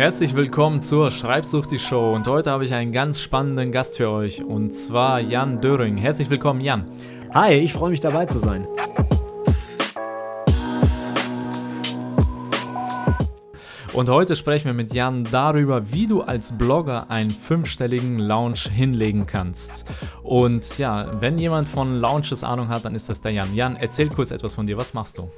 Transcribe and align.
Herzlich 0.00 0.34
willkommen 0.34 0.80
zur 0.80 1.10
Schreibsucht 1.10 1.70
die 1.70 1.78
Show 1.78 2.14
und 2.14 2.26
heute 2.26 2.52
habe 2.52 2.64
ich 2.64 2.72
einen 2.72 2.90
ganz 2.90 3.20
spannenden 3.20 3.70
Gast 3.70 3.98
für 3.98 4.08
euch 4.08 4.42
und 4.42 4.70
zwar 4.70 5.20
Jan 5.20 5.60
Döring. 5.60 5.98
Herzlich 5.98 6.30
willkommen, 6.30 6.62
Jan. 6.62 6.86
Hi, 7.34 7.52
ich 7.52 7.74
freue 7.74 7.90
mich 7.90 8.00
dabei 8.00 8.24
zu 8.24 8.38
sein. 8.38 8.66
Und 13.92 14.08
heute 14.08 14.36
sprechen 14.36 14.66
wir 14.66 14.72
mit 14.72 14.94
Jan 14.94 15.24
darüber, 15.24 15.92
wie 15.92 16.06
du 16.06 16.22
als 16.22 16.56
Blogger 16.56 17.10
einen 17.10 17.32
fünfstelligen 17.32 18.20
Launch 18.20 18.68
hinlegen 18.68 19.26
kannst. 19.26 19.84
Und 20.22 20.78
ja, 20.78 21.20
wenn 21.20 21.38
jemand 21.38 21.66
von 21.66 21.96
Launches 21.96 22.44
Ahnung 22.44 22.68
hat, 22.68 22.84
dann 22.84 22.94
ist 22.94 23.08
das 23.08 23.20
der 23.20 23.32
Jan. 23.32 23.52
Jan, 23.52 23.74
erzähl 23.74 24.08
kurz 24.08 24.30
etwas 24.30 24.54
von 24.54 24.68
dir. 24.68 24.76
Was 24.76 24.94
machst 24.94 25.18
du? 25.18 25.28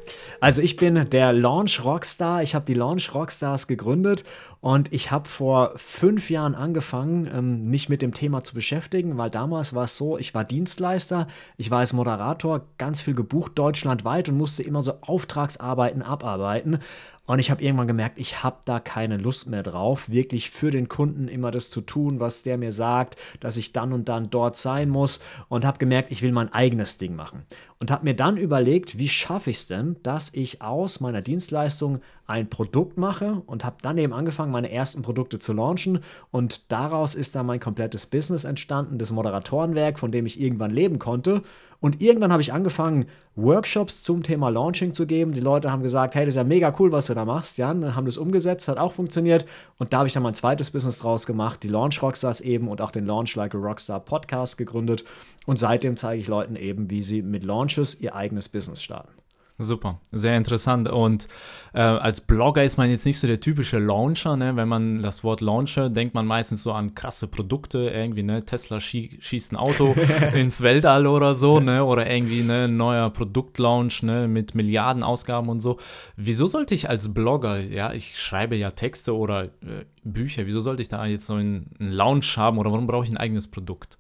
Also 0.41 0.61
ich 0.61 0.77
bin 0.77 1.09
der 1.09 1.33
Launch 1.33 1.83
Rockstar. 1.83 2.43
Ich 2.43 2.55
habe 2.55 2.67
die 2.67 2.75
Launch 2.75 3.15
Rockstars 3.15 3.69
gegründet 3.69 4.25
und 4.63 4.93
ich 4.93 5.11
habe 5.11 5.29
vor 5.29 5.73
fünf 5.75 6.31
Jahren 6.31 6.55
angefangen, 6.55 7.29
ähm, 7.35 7.65
mich 7.69 7.89
mit 7.89 8.01
dem 8.01 8.15
Thema 8.15 8.45
zu 8.45 8.55
beschäftigen, 8.55 9.19
weil 9.19 9.29
damals 9.29 9.75
war 9.75 9.85
es 9.85 9.97
so, 9.97 10.19
ich 10.19 10.35
war 10.35 10.45
Dienstleister, 10.45 11.27
ich 11.57 11.73
war 11.73 11.81
als 11.81 11.93
Moderator 11.93 12.67
ganz 12.79 13.03
viel 13.03 13.15
gebucht 13.15 13.59
deutschlandweit 13.59 14.29
und 14.29 14.37
musste 14.37 14.63
immer 14.63 14.81
so 14.81 14.93
Auftragsarbeiten 15.01 16.03
abarbeiten. 16.03 16.79
Und 17.25 17.39
ich 17.39 17.53
habe 17.53 17.63
irgendwann 17.63 17.87
gemerkt, 17.87 18.19
ich 18.19 18.43
habe 18.43 18.59
da 18.65 18.81
keine 18.81 19.17
Lust 19.17 19.49
mehr 19.49 19.63
drauf, 19.63 20.11
wirklich 20.11 20.51
für 20.51 20.73
den 20.73 20.89
Kunden 20.89 21.29
immer 21.29 21.53
das 21.53 21.71
zu 21.71 21.81
tun, 21.81 22.19
was 22.19 22.43
der 22.43 22.59
mir 22.59 22.73
sagt, 22.73 23.17
dass 23.39 23.57
ich 23.57 23.73
dann 23.73 23.93
und 23.93 24.09
dann 24.09 24.29
dort 24.29 24.57
sein 24.57 24.89
muss. 24.89 25.21
Und 25.49 25.65
habe 25.65 25.79
gemerkt, 25.79 26.11
ich 26.11 26.23
will 26.23 26.33
mein 26.33 26.53
eigenes 26.53 26.99
Ding 26.99 27.15
machen. 27.15 27.45
Und 27.79 27.93
habe 27.93 28.05
mir 28.05 28.17
dann 28.17 28.37
überlegt, 28.37 28.99
wie 28.99 29.09
schaffe 29.09 29.51
ich 29.51 29.59
es 29.59 29.67
denn, 29.69 29.97
dass 30.03 30.35
ich 30.35 30.63
aus 30.63 31.01
meiner 31.01 31.23
Dienstleistung 31.23 32.01
ein 32.27 32.49
Produkt 32.49 32.97
mache 32.97 33.43
und 33.47 33.65
habe 33.65 33.77
dann 33.83 33.99
eben 33.99 34.13
angefangen, 34.13 34.53
meine 34.53 34.71
ersten 34.71 35.03
Produkte 35.03 35.39
zu 35.39 35.53
launchen. 35.53 36.01
Und 36.31 36.71
daraus 36.71 37.15
ist 37.15 37.35
dann 37.35 37.47
mein 37.47 37.61
komplettes 37.61 38.07
Business 38.07 38.45
entstanden, 38.45 38.99
das 38.99 39.13
Moderatorenwerk, 39.13 39.99
von 39.99 40.13
dem 40.13 40.27
ich 40.27 40.41
irgendwann 40.41 40.71
leben 40.71 40.99
konnte. 40.99 41.43
Und 41.81 42.01
irgendwann 42.01 42.31
habe 42.31 42.43
ich 42.43 42.53
angefangen, 42.53 43.07
Workshops 43.35 44.05
zum 44.05 44.23
Thema 44.23 44.51
Launching 44.51 44.95
zu 44.95 45.05
geben. 45.05 45.33
Die 45.33 45.41
Leute 45.41 45.73
haben 45.73 45.83
gesagt, 45.83 46.15
hey, 46.15 46.25
das 46.25 46.35
ist 46.35 46.37
ja 46.37 46.45
mega 46.45 46.73
cool, 46.79 46.93
was 46.93 47.07
du 47.07 47.15
da 47.15 47.25
machst. 47.25 47.59
Ja, 47.59 47.75
dann 47.75 47.97
haben 47.97 48.07
das 48.07 48.19
umgesetzt, 48.19 48.69
hat 48.69 48.79
auch 48.79 48.93
funktioniert. 48.93 49.45
Und 49.79 49.93
da 49.93 49.99
habe 49.99 50.07
ich 50.07 50.15
dann 50.15 50.23
mein 50.23 50.35
zweites 50.35 50.71
Business 50.71 51.01
draus 51.01 51.27
gemacht, 51.27 51.65
die 51.65 51.69
Launch 51.69 52.01
Rockstars 52.01 52.41
eben 52.41 52.69
und 52.69 52.81
auch 52.81 52.93
den 52.93 53.05
Launch 53.05 53.35
Like 53.35 53.57
a 53.57 53.59
Rockstar 53.59 53.99
Podcast 53.99 54.59
gegründet. 54.59 55.03
Und 55.45 55.59
seitdem 55.59 55.97
zeige 55.97 56.21
ich 56.21 56.29
Leuten 56.29 56.55
eben, 56.55 56.89
wie 56.89 57.03
sie 57.03 57.21
mit 57.21 57.43
Launches 57.43 58.01
ihr 58.01 58.15
eigenes 58.15 58.49
Business 58.49 58.81
starten. 58.81 59.13
Super, 59.59 60.01
sehr 60.11 60.37
interessant. 60.37 60.89
Und 60.89 61.29
äh, 61.75 61.81
als 61.81 62.23
Blogger 62.23 62.65
ist 62.65 62.79
man 62.79 62.91
jetzt 62.91 63.05
nicht 63.05 63.19
so 63.19 63.27
der 63.27 63.39
typische 63.39 63.79
Launcher. 63.79 64.35
Ne? 64.37 64.57
Wenn 64.57 64.67
man 64.67 65.03
das 65.03 65.23
Wort 65.25 65.43
Launcher, 65.43 65.91
denkt 65.91 66.15
man 66.15 66.27
meistens 66.27 66.63
so 66.63 66.73
an 66.73 66.95
krasse 66.95 67.29
Produkte, 67.29 67.91
irgendwie, 67.91 68.23
ne? 68.23 68.45
Tesla 68.47 68.81
schie 68.81 69.19
schießt 69.21 69.53
ein 69.53 69.57
Auto 69.57 69.95
ins 70.35 70.63
Weltall 70.63 71.07
oder 71.07 71.35
so, 71.35 71.61
ne? 71.61 71.85
Oder 71.85 72.11
irgendwie 72.11 72.43
ne? 72.43 72.65
ein 72.65 72.79
neuer 72.79 73.11
Produktlaunch 73.11 74.03
ne? 74.03 74.27
mit 74.27 74.55
Milliarden 74.55 75.03
Ausgaben 75.03 75.51
und 75.51 75.61
so. 75.61 75.79
Wieso 76.17 76.47
sollte 76.47 76.75
ich 76.75 76.89
als 76.89 77.13
Blogger, 77.13 77.61
ja, 77.61 77.93
ich 77.93 78.19
schreibe 78.19 78.57
ja 78.57 78.71
Texte 78.71 79.15
oder 79.15 79.45
äh, 79.45 79.85
Bücher, 80.03 80.47
wieso 80.47 80.61
sollte 80.61 80.81
ich 80.81 80.89
da 80.89 81.05
jetzt 81.05 81.27
so 81.27 81.35
einen, 81.35 81.71
einen 81.79 81.93
Launch 81.93 82.39
haben 82.39 82.57
oder 82.57 82.73
warum 82.73 82.87
brauche 82.87 83.05
ich 83.05 83.11
ein 83.11 83.19
eigenes 83.19 83.49
Produkt? 83.49 83.99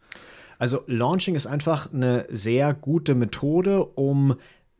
Also 0.58 0.80
Launching 0.86 1.34
ist 1.34 1.46
einfach 1.46 1.92
eine 1.92 2.24
sehr 2.30 2.72
gute 2.72 3.14
Methode, 3.14 3.84
um 3.84 4.36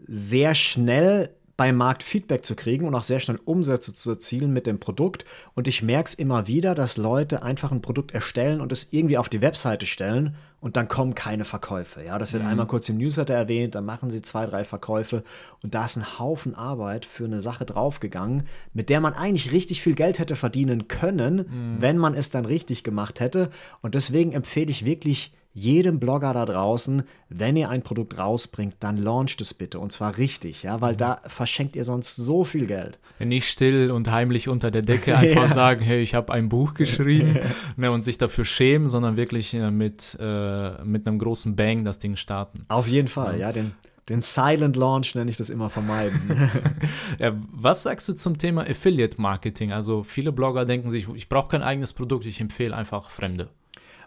sehr 0.07 0.55
schnell 0.55 1.31
beim 1.57 1.77
Markt 1.77 2.03
Feedback 2.03 2.45
zu 2.45 2.57
kriegen 2.57 2.87
und 2.87 2.95
auch 2.95 3.03
sehr 3.03 3.21
schnell 3.21 3.39
Umsätze 3.45 3.95
zu 3.95 4.11
erzielen 4.11 4.53
mit 4.53 4.67
dem 4.67 4.81
Produkt. 4.81 5.25
Und 5.55 5.69
ich 5.69 5.83
merke 5.83 6.09
es 6.09 6.15
immer 6.15 6.47
wieder, 6.47 6.75
dass 6.75 6.97
Leute 6.97 7.43
einfach 7.43 7.71
ein 7.71 7.83
Produkt 7.83 8.13
erstellen 8.13 8.61
und 8.61 8.73
es 8.73 8.89
irgendwie 8.91 9.19
auf 9.19 9.29
die 9.29 9.43
Webseite 9.43 9.87
stellen 9.87 10.35
und 10.61 10.77
dann 10.77 10.89
kommen 10.89 11.15
keine 11.15 11.45
Verkäufe. 11.45 12.03
Ja, 12.03 12.19
das 12.19 12.33
wird 12.33 12.43
mhm. 12.43 12.49
einmal 12.49 12.67
kurz 12.67 12.89
im 12.89 12.97
Newsletter 12.97 13.35
erwähnt, 13.35 13.75
dann 13.75 13.85
machen 13.85 14.11
sie 14.11 14.23
zwei, 14.23 14.47
drei 14.47 14.65
Verkäufe 14.65 15.25
und 15.63 15.75
da 15.75 15.85
ist 15.85 15.97
ein 15.97 16.19
Haufen 16.19 16.55
Arbeit 16.55 17.05
für 17.05 17.27
eine 17.27 17.41
Sache 17.41 17.65
draufgegangen, 17.65 18.45
mit 18.73 18.89
der 18.89 19.01
man 19.01 19.13
eigentlich 19.15 19.53
richtig 19.53 19.83
viel 19.83 19.95
Geld 19.95 20.19
hätte 20.19 20.37
verdienen 20.37 20.89
können, 20.89 21.37
mhm. 21.37 21.77
wenn 21.79 21.99
man 21.99 22.15
es 22.15 22.31
dann 22.31 22.45
richtig 22.45 22.83
gemacht 22.83 23.21
hätte. 23.21 23.51
Und 23.83 23.95
deswegen 23.95 24.33
empfehle 24.33 24.71
ich 24.71 24.85
wirklich, 24.85 25.35
jedem 25.55 26.01
Blogger 26.01 26.33
da 26.33 26.45
draußen, 26.45 27.03
wenn 27.29 27.57
ihr 27.57 27.69
ein 27.69 27.83
Produkt 27.83 28.19
rausbringt, 28.19 28.77
dann 28.81 28.97
launcht 28.97 29.41
es 29.41 29.53
bitte 29.55 29.79
und 29.79 29.93
zwar 29.93 30.17
richtig, 30.17 30.63
ja, 30.63 30.81
weil 30.81 30.95
mhm. 30.95 30.99
da 30.99 31.21
verschenkt 31.27 31.77
ihr 31.77 31.85
sonst 31.85 32.17
so 32.17 32.45
viel 32.45 32.67
Geld. 32.67 32.99
Nicht 33.19 33.49
still 33.49 33.91
und 33.91 34.11
heimlich 34.11 34.49
unter 34.49 34.71
der 34.71 34.83
Decke 34.83 35.17
einfach 35.17 35.43
ja. 35.49 35.53
sagen, 35.53 35.83
hey, 35.83 36.01
ich 36.01 36.15
habe 36.15 36.33
ein 36.33 36.49
Buch 36.49 36.75
geschrieben 36.75 37.39
ne, 37.77 37.91
und 37.91 38.03
sich 38.03 38.19
dafür 38.19 38.45
schämen, 38.45 38.89
sondern 38.89 39.17
wirklich 39.17 39.53
äh, 39.55 39.71
mit, 39.71 40.17
äh, 40.21 40.83
mit 40.85 41.07
einem 41.07 41.19
großen 41.19 41.55
Bang 41.55 41.85
das 41.85 41.99
Ding 41.99 42.17
starten. 42.17 42.61
Auf 42.69 42.89
jeden 42.89 43.09
Fall, 43.09 43.35
ja, 43.35 43.49
ja 43.49 43.53
den, 43.53 43.73
den 44.09 44.23
Silent 44.23 44.77
Launch 44.77 45.15
nenne 45.15 45.31
ich 45.31 45.37
das 45.37 45.51
immer 45.51 45.69
vermeiden. 45.69 46.51
ja, 47.19 47.37
was 47.53 47.83
sagst 47.83 48.09
du 48.09 48.15
zum 48.15 48.39
Thema 48.39 48.63
Affiliate 48.63 49.21
Marketing? 49.21 49.73
Also 49.73 50.03
viele 50.03 50.33
Blogger 50.33 50.65
denken 50.65 50.91
sich, 50.91 51.09
ich 51.15 51.29
brauche 51.29 51.49
kein 51.49 51.63
eigenes 51.63 51.93
Produkt, 51.93 52.25
ich 52.25 52.41
empfehle 52.41 52.75
einfach 52.75 53.11
Fremde. 53.11 53.51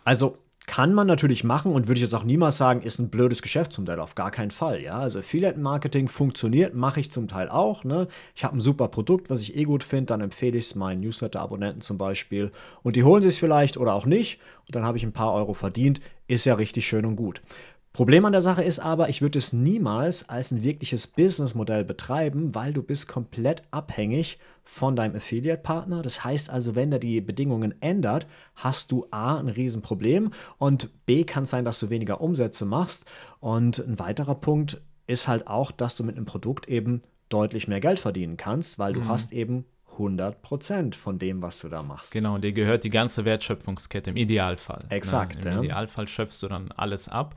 Also 0.03 0.37
kann 0.67 0.93
man 0.93 1.07
natürlich 1.07 1.43
machen 1.43 1.71
und 1.71 1.87
würde 1.87 1.99
ich 1.99 2.03
jetzt 2.03 2.15
auch 2.15 2.23
niemals 2.23 2.57
sagen, 2.57 2.81
ist 2.81 2.99
ein 2.99 3.09
blödes 3.09 3.41
Geschäftsmodell, 3.41 3.99
auf 3.99 4.15
gar 4.15 4.31
keinen 4.31 4.51
Fall. 4.51 4.81
Ja? 4.81 4.99
Also 4.99 5.19
Affiliate-Marketing 5.19 6.07
funktioniert, 6.07 6.73
mache 6.73 6.99
ich 6.99 7.11
zum 7.11 7.27
Teil 7.27 7.49
auch. 7.49 7.83
Ne? 7.83 8.07
Ich 8.35 8.43
habe 8.43 8.57
ein 8.57 8.61
super 8.61 8.87
Produkt, 8.87 9.29
was 9.29 9.41
ich 9.41 9.55
eh 9.55 9.63
gut 9.63 9.83
finde, 9.83 10.07
dann 10.07 10.21
empfehle 10.21 10.57
ich 10.57 10.65
es 10.65 10.75
meinen 10.75 11.01
Newsletter-Abonnenten 11.01 11.81
zum 11.81 11.97
Beispiel 11.97 12.51
und 12.83 12.95
die 12.95 13.03
holen 13.03 13.21
sich 13.21 13.33
es 13.33 13.39
vielleicht 13.39 13.77
oder 13.77 13.93
auch 13.93 14.05
nicht 14.05 14.39
und 14.67 14.75
dann 14.75 14.85
habe 14.85 14.97
ich 14.97 15.03
ein 15.03 15.11
paar 15.11 15.33
Euro 15.33 15.53
verdient, 15.53 15.99
ist 16.27 16.45
ja 16.45 16.55
richtig 16.55 16.87
schön 16.87 17.05
und 17.05 17.15
gut. 17.15 17.41
Problem 17.95 18.25
an 18.25 18.33
der 18.33 18.41
Sache 18.41 18.61
ist 18.61 18.79
aber, 18.79 19.07
ich 19.07 19.21
würde 19.21 19.37
es 19.37 19.53
niemals 19.53 20.27
als 20.27 20.51
ein 20.51 20.65
wirkliches 20.65 21.07
Businessmodell 21.07 21.85
betreiben, 21.85 22.53
weil 22.53 22.73
du 22.73 22.83
bist 22.83 23.07
komplett 23.07 23.63
abhängig 23.71 24.37
von 24.65 24.97
deinem 24.97 25.15
Affiliate-Partner. 25.15 26.01
Das 26.01 26.25
heißt 26.25 26.49
also, 26.49 26.75
wenn 26.75 26.89
der 26.89 26.99
die 26.99 27.21
Bedingungen 27.21 27.73
ändert, 27.79 28.27
hast 28.55 28.91
du 28.91 29.07
A, 29.11 29.39
ein 29.39 29.47
Riesenproblem 29.47 30.31
und 30.57 31.05
B, 31.05 31.23
kann 31.23 31.43
es 31.43 31.51
sein, 31.51 31.63
dass 31.63 31.79
du 31.79 31.89
weniger 31.89 32.19
Umsätze 32.19 32.65
machst. 32.65 33.05
Und 33.39 33.79
ein 33.79 33.97
weiterer 33.97 34.35
Punkt 34.35 34.81
ist 35.07 35.29
halt 35.29 35.47
auch, 35.47 35.71
dass 35.71 35.95
du 35.95 36.03
mit 36.03 36.17
einem 36.17 36.25
Produkt 36.25 36.67
eben 36.67 36.99
deutlich 37.29 37.69
mehr 37.69 37.79
Geld 37.79 38.01
verdienen 38.01 38.35
kannst, 38.35 38.77
weil 38.77 38.91
du 38.91 38.99
mhm. 38.99 39.07
hast 39.07 39.31
eben 39.31 39.63
100% 39.97 40.95
von 40.95 41.17
dem, 41.17 41.41
was 41.41 41.59
du 41.61 41.69
da 41.69 41.81
machst. 41.81 42.11
Genau, 42.11 42.37
dir 42.39 42.51
gehört 42.51 42.83
die 42.83 42.89
ganze 42.89 43.23
Wertschöpfungskette 43.23 44.09
im 44.09 44.17
Idealfall. 44.17 44.83
Ne? 44.83 44.91
Exakt. 44.97 45.45
Ne? 45.45 45.51
Im 45.51 45.57
ja. 45.57 45.63
Idealfall 45.63 46.09
schöpfst 46.09 46.43
du 46.43 46.49
dann 46.49 46.73
alles 46.73 47.07
ab. 47.07 47.35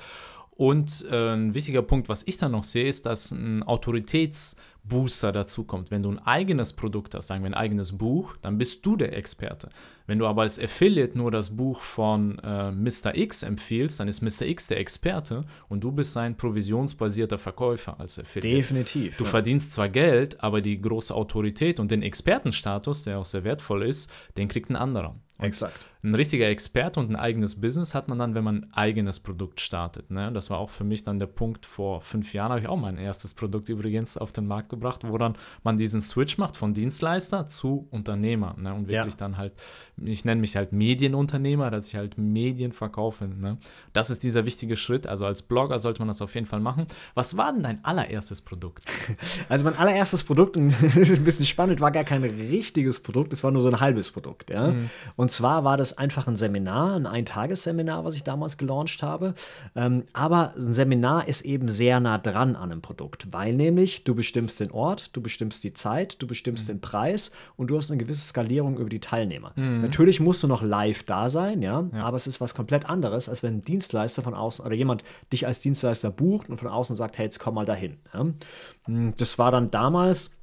Und 0.59 1.07
äh, 1.09 1.35
ein 1.35 1.55
wichtiger 1.55 1.83
Punkt, 1.83 2.09
was 2.09 2.27
ich 2.27 2.37
dann 2.37 2.51
noch 2.51 2.65
sehe, 2.65 2.89
ist, 2.89 3.07
dass 3.07 3.31
ein 3.31 3.63
Autoritätsbooster 3.63 5.31
dazu 5.31 5.63
kommt. 5.63 5.93
Wenn 5.93 6.03
du 6.03 6.11
ein 6.11 6.19
eigenes 6.19 6.73
Produkt 6.73 7.15
hast, 7.15 7.29
sagen 7.29 7.45
wir 7.45 7.51
ein 7.51 7.55
eigenes 7.55 7.97
Buch, 7.97 8.37
dann 8.43 8.59
bist 8.59 8.85
du 8.85 8.97
der 8.97 9.17
Experte. 9.17 9.69
Wenn 10.09 10.19
du 10.19 10.27
aber 10.27 10.43
als 10.43 10.59
Affiliate 10.59 11.17
nur 11.17 11.31
das 11.31 11.57
Buch 11.57 11.81
von 11.81 12.41
äh, 12.41 12.73
Mr. 12.73 13.17
X 13.17 13.45
empfiehlst, 13.45 14.01
dann 14.01 14.09
ist 14.09 14.21
Mr. 14.21 14.49
X 14.49 14.67
der 14.67 14.81
Experte 14.81 15.45
und 15.69 15.85
du 15.85 15.93
bist 15.93 16.13
sein 16.13 16.37
provisionsbasierter 16.37 17.39
Verkäufer 17.39 18.01
als 18.01 18.19
Affiliate. 18.19 18.57
Definitiv. 18.57 19.17
Du 19.17 19.23
ja. 19.23 19.31
verdienst 19.31 19.75
zwar 19.75 19.89
Geld, 19.89 20.43
aber 20.43 20.61
die 20.61 20.81
große 20.81 21.15
Autorität 21.15 21.79
und 21.79 21.93
den 21.93 22.03
Expertenstatus, 22.03 23.05
der 23.05 23.21
auch 23.21 23.27
sehr 23.27 23.45
wertvoll 23.45 23.85
ist, 23.85 24.11
den 24.37 24.49
kriegt 24.49 24.71
ein 24.71 24.77
anderer. 24.77 25.15
Exakt. 25.39 25.87
Ein 26.01 26.15
richtiger 26.15 26.49
Experte 26.49 27.01
und 27.01 27.11
ein 27.11 27.17
eigenes 27.17 27.61
Business 27.61 27.93
hat 27.93 28.07
man 28.07 28.21
dann, 28.21 28.37
wenn 28.37 28.45
man 28.45 28.63
ein 28.63 28.73
eigenes 28.73 29.19
Produkt 29.19 29.61
startet. 29.61 30.13
Ne? 30.13 30.31
Das 30.33 30.49
war 30.49 30.59
auch 30.59 30.71
für 30.71 30.85
mich 30.85 31.03
dann 31.03 31.19
der 31.19 31.27
Punkt, 31.27 31.67
vor 31.67 32.01
fünf 32.03 32.33
Jahren 32.35 32.51
habe 32.51 32.61
ich 32.61 32.69
auch 32.69 32.77
mein 32.77 32.99
erstes 32.99 33.35
Produkt 33.35 33.69
übrigens 33.69 34.17
auf 34.17 34.31
den 34.31 34.47
Markt 34.47 34.69
gebracht, 34.69 35.03
wo 35.05 35.19
dann 35.19 35.35
man 35.65 35.77
diesen 35.77 36.01
Switch 36.01 36.39
macht 36.39 36.57
von 36.57 36.73
Dienstleister 36.73 37.49
zu 37.49 37.89
Unternehmer 37.91 38.55
ne? 38.57 38.75
und 38.75 38.89
wirklich 38.89 39.15
ja. 39.15 39.19
dann 39.19 39.37
halt, 39.37 39.55
ich 39.97 40.25
nenne 40.25 40.41
mich 40.41 40.55
halt 40.55 40.73
Medienunternehmer, 40.73 41.69
dass 41.73 41.89
ich 41.89 41.97
halt 41.97 42.17
Medien 42.17 42.71
verkaufe. 42.71 43.27
Ne? 43.27 43.59
Das 43.93 44.09
ist 44.11 44.23
dieser 44.23 44.45
wichtige 44.45 44.77
Schritt. 44.77 45.09
Also 45.09 45.27
als 45.27 45.43
Blogger 45.43 45.81
sollte 45.81 46.01
man 46.01 46.09
das 46.09 46.23
auf 46.23 46.33
jeden 46.37 46.47
Fall 46.47 46.61
machen. 46.61 46.87
Was 47.15 47.37
war 47.37 47.53
denn 47.53 47.65
dein 47.65 47.85
allererstes 47.85 48.43
Produkt? 48.43 48.85
Also 49.49 49.65
mein 49.65 49.77
allererstes 49.77 50.25
Produkt, 50.25 50.57
und 50.57 50.71
das 50.83 50.97
ist 50.97 51.19
ein 51.19 51.25
bisschen 51.25 51.47
spannend, 51.47 51.81
war 51.81 51.91
gar 51.91 52.05
kein 52.05 52.23
richtiges 52.23 53.03
Produkt, 53.03 53.33
es 53.33 53.43
war 53.43 53.51
nur 53.51 53.63
so 53.63 53.69
ein 53.69 53.81
halbes 53.81 54.11
Produkt. 54.11 54.51
Ja? 54.51 54.73
Mhm. 54.73 54.91
Und 55.17 55.28
und 55.29 55.33
zwar 55.33 55.63
war 55.63 55.77
das 55.77 55.99
einfach 55.99 56.27
ein 56.27 56.37
Seminar, 56.37 56.97
ein 56.97 57.05
Eintagesseminar, 57.05 58.03
was 58.03 58.17
ich 58.17 58.25
damals 58.25 58.57
gelauncht 58.57 59.03
habe. 59.03 59.35
Ähm, 59.77 60.05
aber 60.15 60.55
ein 60.57 60.73
Seminar 60.73 61.29
ist 61.29 61.43
eben 61.43 61.69
sehr 61.69 62.01
nah 62.01 62.17
dran 62.17 62.57
an 62.57 62.73
einem 62.73 62.81
Produkt, 62.81 63.31
weil 63.31 63.53
nämlich 63.53 64.05
du 64.05 64.15
bestimmst 64.15 64.59
den 64.59 64.71
Ort, 64.71 65.11
du 65.15 65.21
bestimmst 65.21 65.65
die 65.65 65.75
Zeit, 65.75 66.23
du 66.23 66.27
bestimmst 66.27 66.67
mhm. 66.67 66.73
den 66.73 66.81
Preis 66.81 67.31
und 67.57 67.69
du 67.69 67.77
hast 67.77 67.91
eine 67.91 67.99
gewisse 67.99 68.27
Skalierung 68.27 68.79
über 68.79 68.89
die 68.89 69.01
Teilnehmer. 69.01 69.53
Mhm. 69.57 69.83
Natürlich 69.83 70.19
musst 70.19 70.43
du 70.43 70.47
noch 70.47 70.63
live 70.63 71.03
da 71.03 71.29
sein, 71.29 71.61
ja, 71.61 71.85
ja, 71.93 72.05
aber 72.05 72.17
es 72.17 72.27
ist 72.27 72.41
was 72.41 72.55
komplett 72.55 72.89
anderes, 72.89 73.29
als 73.29 73.43
wenn 73.43 73.57
ein 73.57 73.65
Dienstleister 73.65 74.23
von 74.23 74.33
außen 74.33 74.65
oder 74.65 74.75
jemand 74.75 75.05
dich 75.31 75.47
als 75.47 75.61
Dienstleister 75.61 76.11
bucht 76.11 76.49
und 76.49 76.57
von 76.57 76.69
außen 76.69 76.97
sagt, 76.97 77.19
hey, 77.19 77.27
jetzt 77.27 77.39
komm 77.39 77.57
mal 77.57 77.67
dahin. 77.67 77.99
Ja. 78.15 78.27
Hm, 78.87 79.13
das 79.19 79.39
war 79.39 79.51
dann 79.51 79.71
damals 79.71 80.38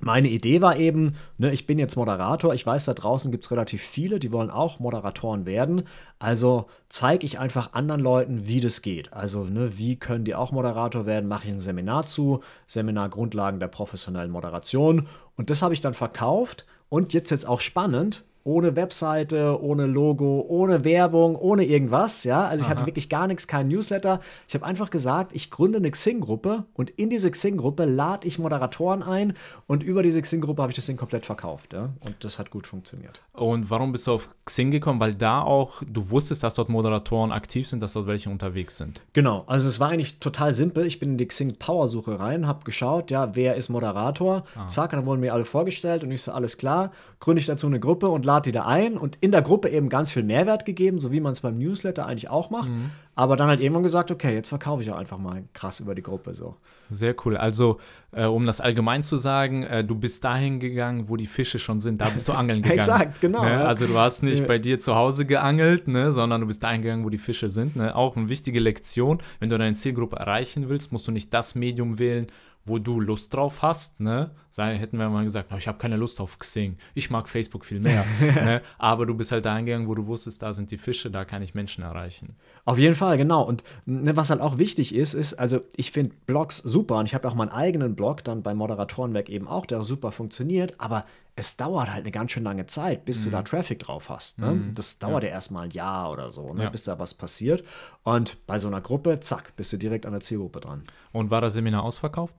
meine 0.00 0.28
Idee 0.28 0.62
war 0.62 0.76
eben, 0.76 1.16
ne, 1.38 1.52
ich 1.52 1.66
bin 1.66 1.78
jetzt 1.78 1.96
Moderator, 1.96 2.54
ich 2.54 2.64
weiß, 2.64 2.84
da 2.84 2.94
draußen 2.94 3.30
gibt 3.32 3.44
es 3.44 3.50
relativ 3.50 3.82
viele, 3.82 4.20
die 4.20 4.32
wollen 4.32 4.50
auch 4.50 4.78
Moderatoren 4.78 5.44
werden. 5.44 5.82
Also 6.18 6.66
zeige 6.88 7.26
ich 7.26 7.38
einfach 7.38 7.72
anderen 7.72 8.00
Leuten, 8.00 8.46
wie 8.46 8.60
das 8.60 8.82
geht. 8.82 9.12
Also, 9.12 9.44
ne, 9.44 9.76
wie 9.76 9.96
können 9.96 10.24
die 10.24 10.34
auch 10.34 10.52
Moderator 10.52 11.06
werden? 11.06 11.28
Mache 11.28 11.48
ich 11.48 11.52
ein 11.52 11.60
Seminar 11.60 12.06
zu, 12.06 12.40
Seminar 12.66 13.08
Grundlagen 13.08 13.60
der 13.60 13.68
professionellen 13.68 14.30
Moderation. 14.30 15.08
Und 15.36 15.50
das 15.50 15.62
habe 15.62 15.74
ich 15.74 15.80
dann 15.80 15.94
verkauft. 15.94 16.66
Und 16.88 17.12
jetzt 17.12 17.30
jetzt 17.30 17.46
auch 17.46 17.60
spannend, 17.60 18.24
ohne 18.44 18.76
Webseite, 18.76 19.62
ohne 19.62 19.86
Logo, 19.86 20.44
ohne 20.48 20.84
Werbung, 20.84 21.36
ohne 21.36 21.64
irgendwas. 21.64 22.24
Ja, 22.24 22.44
also 22.44 22.62
ich 22.62 22.66
Aha. 22.66 22.76
hatte 22.76 22.86
wirklich 22.86 23.08
gar 23.08 23.26
nichts, 23.26 23.46
kein 23.46 23.68
Newsletter. 23.68 24.20
Ich 24.48 24.54
habe 24.54 24.64
einfach 24.64 24.90
gesagt, 24.90 25.32
ich 25.34 25.50
gründe 25.50 25.78
eine 25.78 25.90
Xing-Gruppe 25.90 26.64
und 26.74 26.90
in 26.90 27.10
diese 27.10 27.30
Xing-Gruppe 27.30 27.84
lade 27.84 28.26
ich 28.26 28.38
Moderatoren 28.38 29.02
ein 29.02 29.34
und 29.66 29.82
über 29.82 30.02
diese 30.02 30.22
Xing-Gruppe 30.22 30.62
habe 30.62 30.70
ich 30.70 30.76
das 30.76 30.86
Ding 30.86 30.96
komplett 30.96 31.26
verkauft. 31.26 31.72
Ja? 31.72 31.90
Und 32.00 32.16
das 32.20 32.38
hat 32.38 32.50
gut 32.50 32.66
funktioniert. 32.66 33.20
Und 33.34 33.70
warum 33.70 33.92
bist 33.92 34.06
du 34.06 34.12
auf 34.12 34.28
Xing 34.44 34.70
gekommen? 34.70 35.00
Weil 35.00 35.14
da 35.14 35.42
auch, 35.42 35.82
du 35.86 36.10
wusstest, 36.10 36.42
dass 36.42 36.54
dort 36.54 36.68
Moderatoren 36.68 37.32
aktiv 37.32 37.68
sind, 37.68 37.82
dass 37.82 37.92
dort 37.92 38.06
welche 38.06 38.30
unterwegs 38.30 38.78
sind. 38.78 39.02
Genau, 39.12 39.44
also 39.46 39.68
es 39.68 39.78
war 39.78 39.90
eigentlich 39.90 40.20
total 40.20 40.54
simpel. 40.54 40.86
Ich 40.86 40.98
bin 40.98 41.12
in 41.12 41.18
die 41.18 41.28
Xing-Power-Suche 41.28 42.18
rein, 42.18 42.46
habe 42.46 42.64
geschaut, 42.64 43.10
ja, 43.10 43.34
wer 43.34 43.56
ist 43.56 43.68
Moderator? 43.68 44.44
Ah. 44.56 44.68
Zack, 44.68 44.90
dann 44.90 45.06
wurden 45.06 45.20
mir 45.20 45.34
alle 45.34 45.44
vorgestellt 45.44 46.02
und 46.04 46.10
ich 46.10 46.22
so, 46.22 46.32
alles 46.32 46.56
klar, 46.56 46.92
gründe 47.20 47.40
ich 47.40 47.46
dazu 47.46 47.66
eine 47.66 47.80
Gruppe 47.80 48.08
und 48.08 48.24
lade 48.24 48.37
die 48.46 48.52
da 48.52 48.66
ein 48.66 48.96
und 48.96 49.16
in 49.20 49.30
der 49.30 49.42
Gruppe 49.42 49.68
eben 49.68 49.88
ganz 49.88 50.12
viel 50.12 50.22
Mehrwert 50.22 50.64
gegeben, 50.64 50.98
so 50.98 51.12
wie 51.12 51.20
man 51.20 51.32
es 51.32 51.40
beim 51.40 51.58
Newsletter 51.58 52.06
eigentlich 52.06 52.30
auch 52.30 52.50
macht. 52.50 52.70
Mhm. 52.70 52.90
Aber 53.14 53.36
dann 53.36 53.48
halt 53.48 53.60
irgendwann 53.60 53.82
gesagt, 53.82 54.10
okay, 54.10 54.34
jetzt 54.34 54.48
verkaufe 54.48 54.82
ich 54.82 54.90
auch 54.92 54.96
einfach 54.96 55.18
mal 55.18 55.42
krass 55.52 55.80
über 55.80 55.94
die 55.94 56.02
Gruppe 56.02 56.34
so. 56.34 56.56
Sehr 56.88 57.14
cool. 57.24 57.36
Also, 57.36 57.78
äh, 58.12 58.24
um 58.26 58.46
das 58.46 58.60
allgemein 58.60 59.02
zu 59.02 59.16
sagen, 59.16 59.64
äh, 59.64 59.84
du 59.84 59.96
bist 59.96 60.22
dahin 60.22 60.60
gegangen, 60.60 61.08
wo 61.08 61.16
die 61.16 61.26
Fische 61.26 61.58
schon 61.58 61.80
sind. 61.80 62.00
Da 62.00 62.10
bist 62.10 62.28
du 62.28 62.32
angeln 62.32 62.62
gegangen. 62.62 62.78
Exakt, 62.78 63.20
genau. 63.20 63.42
Ne? 63.44 63.66
Also, 63.66 63.86
du 63.86 63.98
hast 63.98 64.22
nicht 64.22 64.40
ja. 64.40 64.46
bei 64.46 64.58
dir 64.58 64.78
zu 64.78 64.94
Hause 64.94 65.26
geangelt, 65.26 65.88
ne? 65.88 66.12
sondern 66.12 66.40
du 66.40 66.46
bist 66.46 66.62
dahin 66.62 66.82
gegangen, 66.82 67.04
wo 67.04 67.10
die 67.10 67.18
Fische 67.18 67.50
sind. 67.50 67.74
Ne? 67.74 67.96
Auch 67.96 68.16
eine 68.16 68.28
wichtige 68.28 68.60
Lektion. 68.60 69.18
Wenn 69.40 69.48
du 69.48 69.58
deine 69.58 69.74
Zielgruppe 69.74 70.16
erreichen 70.16 70.68
willst, 70.68 70.92
musst 70.92 71.08
du 71.08 71.12
nicht 71.12 71.34
das 71.34 71.54
Medium 71.54 71.98
wählen, 71.98 72.28
wo 72.68 72.78
du 72.78 73.00
Lust 73.00 73.34
drauf 73.34 73.62
hast, 73.62 74.00
ne? 74.00 74.30
Sei, 74.50 74.76
hätten 74.76 74.98
wir 74.98 75.08
mal 75.08 75.24
gesagt, 75.24 75.52
ich 75.56 75.68
habe 75.68 75.78
keine 75.78 75.96
Lust 75.96 76.20
auf 76.20 76.38
Xing, 76.38 76.76
ich 76.94 77.10
mag 77.10 77.28
Facebook 77.28 77.64
viel 77.64 77.80
mehr, 77.80 78.04
ne? 78.20 78.62
aber 78.78 79.06
du 79.06 79.14
bist 79.14 79.30
halt 79.30 79.44
da 79.44 79.54
eingegangen, 79.54 79.88
wo 79.88 79.94
du 79.94 80.06
wusstest, 80.06 80.42
da 80.42 80.52
sind 80.52 80.70
die 80.70 80.78
Fische, 80.78 81.10
da 81.10 81.24
kann 81.24 81.42
ich 81.42 81.54
Menschen 81.54 81.84
erreichen. 81.84 82.36
Auf 82.64 82.78
jeden 82.78 82.94
Fall, 82.94 83.18
genau. 83.18 83.42
Und 83.42 83.62
ne, 83.86 84.16
was 84.16 84.30
halt 84.30 84.40
auch 84.40 84.58
wichtig 84.58 84.94
ist, 84.94 85.14
ist, 85.14 85.34
also 85.34 85.60
ich 85.76 85.90
finde 85.90 86.14
Blogs 86.26 86.58
super 86.58 86.98
und 86.98 87.06
ich 87.06 87.14
habe 87.14 87.28
auch 87.28 87.34
meinen 87.34 87.50
eigenen 87.50 87.94
Blog 87.94 88.24
dann 88.24 88.42
bei 88.42 88.54
Moderatorenwerk 88.54 89.28
eben 89.28 89.48
auch, 89.48 89.66
der 89.66 89.82
super 89.82 90.12
funktioniert, 90.12 90.74
aber 90.78 91.04
es 91.38 91.56
dauert 91.56 91.90
halt 91.92 92.04
eine 92.04 92.10
ganz 92.10 92.32
schön 92.32 92.42
lange 92.42 92.66
Zeit, 92.66 93.04
bis 93.04 93.20
mhm. 93.20 93.24
du 93.24 93.30
da 93.30 93.40
mhm. 93.40 93.44
Traffic 93.44 93.78
drauf 93.78 94.08
hast. 94.10 94.38
Ne? 94.38 94.52
Mhm. 94.52 94.74
Das 94.74 94.98
dauert 94.98 95.22
ja. 95.22 95.28
ja 95.28 95.34
erstmal 95.36 95.64
ein 95.64 95.70
Jahr 95.70 96.10
oder 96.10 96.30
so, 96.30 96.52
ne? 96.52 96.64
ja. 96.64 96.70
bis 96.70 96.84
da 96.84 96.98
was 96.98 97.14
passiert. 97.14 97.64
Und 98.02 98.44
bei 98.46 98.58
so 98.58 98.68
einer 98.68 98.80
Gruppe, 98.80 99.20
zack, 99.20 99.54
bist 99.56 99.72
du 99.72 99.76
direkt 99.76 100.04
an 100.04 100.12
der 100.12 100.20
Zielgruppe 100.20 100.60
dran. 100.60 100.82
Und 101.12 101.30
war 101.30 101.40
das 101.40 101.54
Seminar 101.54 101.84
ausverkauft? 101.84 102.34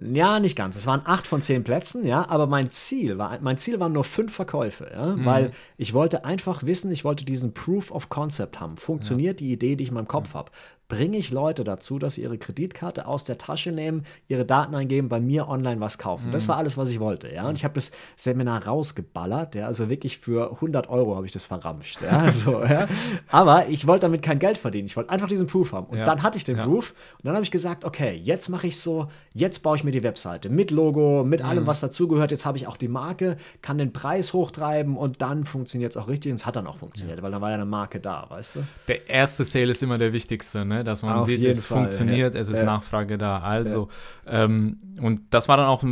Ja, 0.00 0.40
nicht 0.40 0.56
ganz. 0.56 0.74
Es 0.74 0.86
waren 0.86 1.02
acht 1.04 1.26
von 1.26 1.42
zehn 1.42 1.64
Plätzen, 1.64 2.06
ja, 2.06 2.28
aber 2.30 2.46
mein 2.46 2.70
Ziel 2.70 3.18
war, 3.18 3.38
mein 3.42 3.58
Ziel 3.58 3.78
waren 3.78 3.92
nur 3.92 4.04
fünf 4.04 4.32
Verkäufe, 4.32 4.90
ja, 4.90 5.06
mhm. 5.16 5.24
weil 5.26 5.52
ich 5.76 5.92
wollte 5.92 6.24
einfach 6.24 6.62
wissen, 6.62 6.90
ich 6.90 7.04
wollte 7.04 7.26
diesen 7.26 7.52
Proof 7.52 7.90
of 7.90 8.08
Concept 8.08 8.58
haben. 8.58 8.78
Funktioniert 8.78 9.40
ja. 9.40 9.46
die 9.46 9.52
Idee, 9.52 9.76
die 9.76 9.84
ich 9.84 9.90
in 9.90 9.94
meinem 9.94 10.08
Kopf 10.08 10.30
ja. 10.30 10.34
habe? 10.34 10.50
Bringe 10.92 11.16
ich 11.16 11.30
Leute 11.30 11.64
dazu, 11.64 11.98
dass 11.98 12.16
sie 12.16 12.22
ihre 12.22 12.36
Kreditkarte 12.36 13.06
aus 13.06 13.24
der 13.24 13.38
Tasche 13.38 13.72
nehmen, 13.72 14.04
ihre 14.28 14.44
Daten 14.44 14.74
eingeben, 14.74 15.08
bei 15.08 15.20
mir 15.20 15.48
online 15.48 15.80
was 15.80 15.96
kaufen. 15.96 16.26
Mhm. 16.28 16.32
Das 16.32 16.48
war 16.48 16.58
alles, 16.58 16.76
was 16.76 16.90
ich 16.90 17.00
wollte. 17.00 17.32
Ja? 17.32 17.48
Und 17.48 17.56
ich 17.56 17.64
habe 17.64 17.72
das 17.72 17.92
Seminar 18.14 18.66
rausgeballert. 18.66 19.54
Ja? 19.54 19.68
Also 19.68 19.88
wirklich 19.88 20.18
für 20.18 20.52
100 20.52 20.90
Euro 20.90 21.16
habe 21.16 21.24
ich 21.24 21.32
das 21.32 21.46
verramscht. 21.46 22.02
Ja? 22.02 22.30
So, 22.42 22.62
ja? 22.62 22.88
Aber 23.28 23.68
ich 23.68 23.86
wollte 23.86 24.02
damit 24.02 24.22
kein 24.22 24.38
Geld 24.38 24.58
verdienen. 24.58 24.86
Ich 24.86 24.96
wollte 24.96 25.10
einfach 25.10 25.28
diesen 25.28 25.46
Proof 25.46 25.72
haben. 25.72 25.86
Und 25.86 25.98
ja. 25.98 26.04
dann 26.04 26.22
hatte 26.22 26.36
ich 26.36 26.44
den 26.44 26.56
ja. 26.56 26.64
Proof. 26.64 26.94
Und 27.18 27.26
dann 27.26 27.34
habe 27.34 27.44
ich 27.44 27.50
gesagt, 27.50 27.84
okay, 27.84 28.20
jetzt 28.22 28.48
mache 28.48 28.66
ich 28.66 28.80
so, 28.80 29.08
jetzt 29.32 29.62
baue 29.62 29.76
ich 29.76 29.84
mir 29.84 29.92
die 29.92 30.02
Webseite 30.02 30.50
mit 30.50 30.70
Logo, 30.70 31.24
mit 31.24 31.40
mhm. 31.40 31.46
allem, 31.46 31.66
was 31.66 31.80
dazugehört. 31.80 32.30
Jetzt 32.32 32.44
habe 32.44 32.58
ich 32.58 32.66
auch 32.66 32.76
die 32.76 32.88
Marke, 32.88 33.36
kann 33.62 33.78
den 33.78 33.92
Preis 33.92 34.32
hochtreiben 34.32 34.96
und 34.96 35.22
dann 35.22 35.44
funktioniert 35.44 35.92
es 35.92 35.96
auch 35.96 36.08
richtig. 36.08 36.32
Und 36.32 36.36
es 36.36 36.46
hat 36.46 36.56
dann 36.56 36.66
auch 36.66 36.76
funktioniert, 36.76 37.22
weil 37.22 37.30
dann 37.30 37.40
war 37.40 37.48
ja 37.48 37.56
eine 37.56 37.64
Marke 37.64 38.00
da, 38.00 38.26
weißt 38.28 38.56
du? 38.56 38.60
Der 38.88 39.08
erste 39.08 39.44
Sale 39.44 39.70
ist 39.70 39.82
immer 39.82 39.98
der 39.98 40.12
wichtigste, 40.12 40.64
ne? 40.64 40.81
Dass 40.84 41.02
man 41.02 41.18
Auf 41.18 41.26
sieht, 41.26 41.44
es 41.44 41.66
Fall, 41.66 41.78
funktioniert, 41.78 42.34
ja. 42.34 42.40
es 42.40 42.48
ist 42.48 42.58
ja. 42.58 42.64
Nachfrage 42.64 43.18
da. 43.18 43.40
Also, 43.40 43.88
ja. 44.26 44.44
ähm, 44.44 44.78
und 45.00 45.22
das 45.30 45.48
war 45.48 45.56
dann 45.56 45.66
auch 45.66 45.82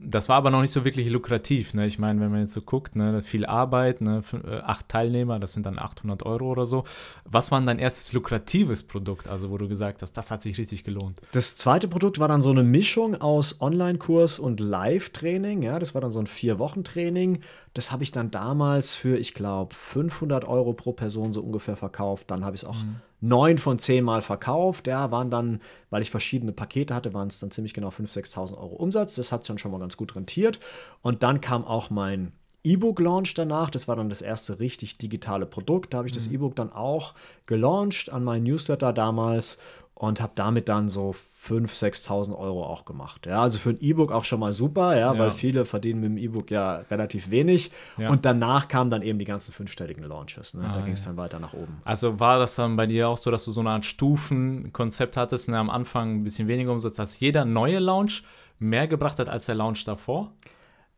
das 0.00 0.28
war 0.28 0.36
aber 0.36 0.50
noch 0.50 0.60
nicht 0.60 0.70
so 0.70 0.84
wirklich 0.84 1.10
lukrativ. 1.10 1.74
Ne? 1.74 1.86
Ich 1.86 1.98
meine, 1.98 2.20
wenn 2.20 2.30
man 2.30 2.40
jetzt 2.40 2.52
so 2.52 2.62
guckt, 2.62 2.94
ne, 2.94 3.20
viel 3.20 3.44
Arbeit, 3.44 4.00
ne, 4.00 4.22
äh, 4.46 4.58
acht 4.58 4.88
Teilnehmer, 4.88 5.40
das 5.40 5.54
sind 5.54 5.66
dann 5.66 5.78
800 5.78 6.22
Euro 6.22 6.46
oder 6.52 6.66
so. 6.66 6.84
Was 7.24 7.50
war 7.50 7.60
dein 7.60 7.80
erstes 7.80 8.12
lukratives 8.12 8.84
Produkt, 8.84 9.26
also 9.26 9.50
wo 9.50 9.58
du 9.58 9.68
gesagt 9.68 10.02
hast, 10.02 10.12
das 10.12 10.30
hat 10.30 10.42
sich 10.42 10.56
richtig 10.56 10.84
gelohnt? 10.84 11.20
Das 11.32 11.56
zweite 11.56 11.88
Produkt 11.88 12.20
war 12.20 12.28
dann 12.28 12.42
so 12.42 12.50
eine 12.50 12.62
Mischung 12.62 13.20
aus 13.20 13.60
Online-Kurs 13.60 14.38
und 14.38 14.60
Live-Training. 14.60 15.62
Ja, 15.62 15.80
das 15.80 15.94
war 15.94 16.00
dann 16.00 16.12
so 16.12 16.20
ein 16.20 16.26
Vier-Wochen-Training. 16.26 17.40
Das 17.74 17.90
habe 17.90 18.04
ich 18.04 18.12
dann 18.12 18.30
damals 18.30 18.94
für, 18.94 19.18
ich 19.18 19.34
glaube, 19.34 19.74
500 19.74 20.44
Euro 20.44 20.74
pro 20.74 20.92
Person 20.92 21.32
so 21.32 21.42
ungefähr 21.42 21.76
verkauft. 21.76 22.30
Dann 22.30 22.44
habe 22.44 22.54
ich 22.54 22.62
es 22.62 22.68
auch 22.68 22.76
mhm 22.76 22.96
neun 23.20 23.58
von 23.58 23.78
zehn 23.78 24.04
Mal 24.04 24.22
verkauft. 24.22 24.86
Ja, 24.86 25.10
waren 25.10 25.30
dann, 25.30 25.60
weil 25.90 26.02
ich 26.02 26.10
verschiedene 26.10 26.52
Pakete 26.52 26.94
hatte, 26.94 27.14
waren 27.14 27.28
es 27.28 27.40
dann 27.40 27.50
ziemlich 27.50 27.74
genau 27.74 27.88
5.000, 27.88 28.32
6.000 28.32 28.58
Euro 28.58 28.76
Umsatz. 28.76 29.16
Das 29.16 29.32
hat 29.32 29.42
sich 29.42 29.48
dann 29.48 29.58
schon 29.58 29.72
mal 29.72 29.80
ganz 29.80 29.96
gut 29.96 30.14
rentiert. 30.14 30.60
Und 31.02 31.22
dann 31.22 31.40
kam 31.40 31.64
auch 31.64 31.90
mein 31.90 32.32
E-Book-Launch 32.64 33.34
danach. 33.34 33.70
Das 33.70 33.88
war 33.88 33.96
dann 33.96 34.08
das 34.08 34.22
erste 34.22 34.60
richtig 34.60 34.98
digitale 34.98 35.46
Produkt. 35.46 35.94
Da 35.94 35.98
habe 35.98 36.08
ich 36.08 36.14
mhm. 36.14 36.18
das 36.18 36.28
E-Book 36.28 36.56
dann 36.56 36.72
auch 36.72 37.14
gelauncht 37.46 38.10
an 38.10 38.24
meinen 38.24 38.44
Newsletter 38.44 38.92
damals 38.92 39.58
und 39.98 40.20
habe 40.20 40.30
damit 40.36 40.68
dann 40.68 40.88
so 40.88 41.10
5.000, 41.10 42.06
6.000 42.06 42.38
Euro 42.38 42.64
auch 42.64 42.84
gemacht. 42.84 43.26
Ja, 43.26 43.42
also 43.42 43.58
für 43.58 43.70
ein 43.70 43.80
E-Book 43.80 44.12
auch 44.12 44.22
schon 44.22 44.38
mal 44.38 44.52
super, 44.52 44.96
ja, 44.96 45.12
ja. 45.12 45.18
weil 45.18 45.32
viele 45.32 45.64
verdienen 45.64 46.00
mit 46.00 46.10
dem 46.10 46.18
E-Book 46.18 46.52
ja 46.52 46.84
relativ 46.88 47.30
wenig. 47.30 47.72
Ja. 47.96 48.08
Und 48.08 48.24
danach 48.24 48.68
kamen 48.68 48.92
dann 48.92 49.02
eben 49.02 49.18
die 49.18 49.24
ganzen 49.24 49.50
fünfstelligen 49.50 50.04
Launches. 50.04 50.54
Ne? 50.54 50.64
Ah, 50.68 50.72
da 50.72 50.82
ging 50.82 50.92
es 50.92 51.04
dann 51.04 51.16
weiter 51.16 51.40
nach 51.40 51.52
oben. 51.52 51.82
Also 51.84 52.20
war 52.20 52.38
das 52.38 52.54
dann 52.54 52.76
bei 52.76 52.86
dir 52.86 53.08
auch 53.08 53.18
so, 53.18 53.32
dass 53.32 53.44
du 53.44 53.50
so 53.50 53.58
eine 53.58 53.70
Art 53.70 53.84
Stufenkonzept 53.84 55.16
hattest 55.16 55.48
und 55.48 55.54
am 55.54 55.68
Anfang 55.68 56.20
ein 56.20 56.22
bisschen 56.22 56.46
weniger 56.46 56.70
Umsatz, 56.70 56.94
dass 56.94 57.18
jeder 57.18 57.44
neue 57.44 57.80
Launch 57.80 58.22
mehr 58.60 58.86
gebracht 58.86 59.18
hat 59.18 59.28
als 59.28 59.46
der 59.46 59.56
Launch 59.56 59.84
davor? 59.84 60.30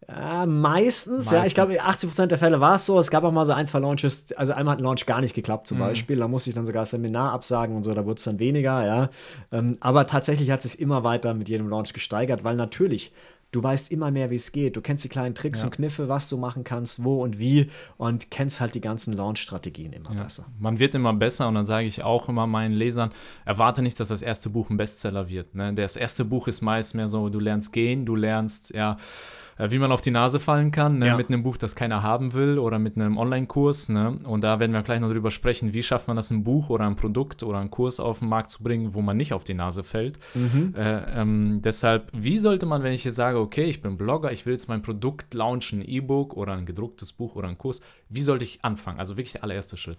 Ja, 0.08 0.47
meistens, 0.47 1.26
meistens, 1.26 1.31
ja. 1.31 1.47
Ich 1.47 1.55
glaube, 1.55 1.81
80% 1.81 2.26
der 2.26 2.38
Fälle 2.38 2.61
war 2.61 2.76
es 2.76 2.87
so. 2.87 2.99
Es 2.99 3.11
gab 3.11 3.23
auch 3.25 3.32
mal 3.32 3.44
so 3.44 3.52
ein, 3.52 3.67
zwei 3.67 3.79
Launches. 3.79 4.32
Also 4.32 4.52
einmal 4.52 4.73
hat 4.73 4.80
ein 4.80 4.85
Launch 4.85 5.07
gar 5.07 5.21
nicht 5.21 5.35
geklappt, 5.35 5.66
zum 5.66 5.78
mhm. 5.78 5.83
Beispiel. 5.83 6.19
Da 6.19 6.28
musste 6.28 6.50
ich 6.50 6.57
dann 6.57 6.66
sogar 6.66 6.83
das 6.83 6.90
Seminar 6.90 7.33
absagen 7.33 7.76
und 7.76 7.85
so. 7.85 7.92
Da 7.92 8.04
wurde 8.04 8.19
es 8.19 8.25
dann 8.25 8.38
weniger, 8.38 8.85
ja. 8.85 9.09
Ähm, 9.52 9.76
aber 9.80 10.07
tatsächlich 10.07 10.50
hat 10.50 10.64
es 10.64 10.73
sich 10.73 10.80
immer 10.80 11.04
weiter 11.04 11.35
mit 11.35 11.49
jedem 11.49 11.69
Launch 11.69 11.92
gesteigert, 11.92 12.45
weil 12.45 12.57
natürlich 12.57 13.12
du 13.52 13.62
weißt 13.62 13.90
immer 13.92 14.11
mehr, 14.11 14.30
wie 14.30 14.37
es 14.37 14.52
geht. 14.52 14.76
Du 14.76 14.80
kennst 14.80 15.04
die 15.04 15.09
kleinen 15.09 15.35
Tricks 15.35 15.61
ja. 15.61 15.66
und 15.66 15.73
Kniffe, 15.73 16.09
was 16.09 16.28
du 16.28 16.37
machen 16.37 16.64
kannst, 16.64 17.04
wo 17.04 17.23
und 17.23 17.38
wie 17.38 17.71
und 17.97 18.30
kennst 18.30 18.61
halt 18.61 18.75
die 18.75 18.80
ganzen 18.80 19.12
Launch-Strategien 19.14 19.92
immer 19.92 20.12
ja. 20.14 20.23
besser. 20.23 20.47
Man 20.59 20.78
wird 20.78 20.95
immer 20.95 21.12
besser 21.12 21.49
und 21.49 21.54
dann 21.54 21.66
sage 21.66 21.87
ich 21.87 22.02
auch 22.02 22.28
immer 22.28 22.47
meinen 22.47 22.75
Lesern, 22.75 23.11
erwarte 23.45 23.83
nicht, 23.83 23.99
dass 23.99 24.09
das 24.09 24.23
erste 24.23 24.50
Buch 24.50 24.71
ein 24.71 24.76
Bestseller 24.76 25.28
wird. 25.28 25.54
Ne? 25.54 25.75
Das 25.75 25.97
erste 25.97 26.25
Buch 26.25 26.49
ist 26.49 26.61
meist 26.61 26.95
mehr 26.95 27.09
so, 27.09 27.28
du 27.28 27.40
lernst 27.40 27.73
gehen, 27.73 28.07
du 28.07 28.14
lernst, 28.14 28.73
ja, 28.75 28.99
wie 29.69 29.79
man 29.79 29.93
auf 29.93 30.00
die 30.00 30.11
Nase 30.11 30.40
fallen 30.40 30.71
kann, 30.71 30.99
ne? 30.99 31.09
ja. 31.09 31.17
mit 31.17 31.29
einem 31.29 31.43
Buch, 31.43 31.57
das 31.57 31.75
keiner 31.75 32.02
haben 32.02 32.33
will 32.33 32.59
oder 32.59 32.79
mit 32.79 32.97
einem 32.97 33.19
Online-Kurs. 33.19 33.88
Ne? 33.90 34.19
Und 34.25 34.43
da 34.43 34.61
werden 34.61 34.73
wir 34.73 34.83
gleich 34.83 35.00
noch 35.00 35.11
drüber 35.11 35.31
sprechen, 35.31 35.75
wie 35.75 35.83
schafft 35.83 36.09
man 36.09 36.17
das, 36.17 36.31
ein 36.31 36.45
Buch 36.45 36.71
oder 36.71 36.87
ein 36.87 36.97
Produkt 36.97 37.43
oder 37.43 37.59
einen 37.59 37.71
Kurs 37.71 38.00
auf 38.00 38.21
den 38.21 38.29
Markt 38.29 38.50
zu 38.50 38.62
bringen, 38.62 38.95
wo 38.95 39.02
man 39.02 39.17
nicht 39.17 39.33
auf 39.33 39.45
die 39.45 39.55
Nase 39.55 39.85
fällt. 39.85 40.19
Mhm. 40.35 40.75
Äh, 40.76 41.21
ähm, 41.21 41.61
deshalb, 41.62 42.11
wie 42.12 42.38
sollte 42.38 42.67
man, 42.67 42.83
wenn 42.83 42.93
ich 42.93 43.05
jetzt 43.05 43.17
sage, 43.17 43.38
okay, 43.38 43.64
ich 43.64 43.83
bin 43.83 43.97
Blogger, 43.97 44.33
ich 44.33 44.47
will 44.47 44.52
jetzt 44.52 44.69
mein 44.69 44.83
Produkt 44.83 45.35
launchen, 45.35 45.81
ein 45.81 45.85
E-Book 45.88 46.37
oder 46.37 46.52
ein 46.52 46.67
gedrucktes 46.67 47.12
Buch 47.12 47.37
oder 47.37 47.49
ein 47.49 47.59
Kurs, 47.59 47.81
wie 48.09 48.23
sollte 48.23 48.45
ich 48.45 48.64
anfangen? 48.64 48.99
Also 48.99 49.17
wirklich 49.17 49.33
der 49.33 49.45
allererste 49.45 49.76
Schritt. 49.76 49.99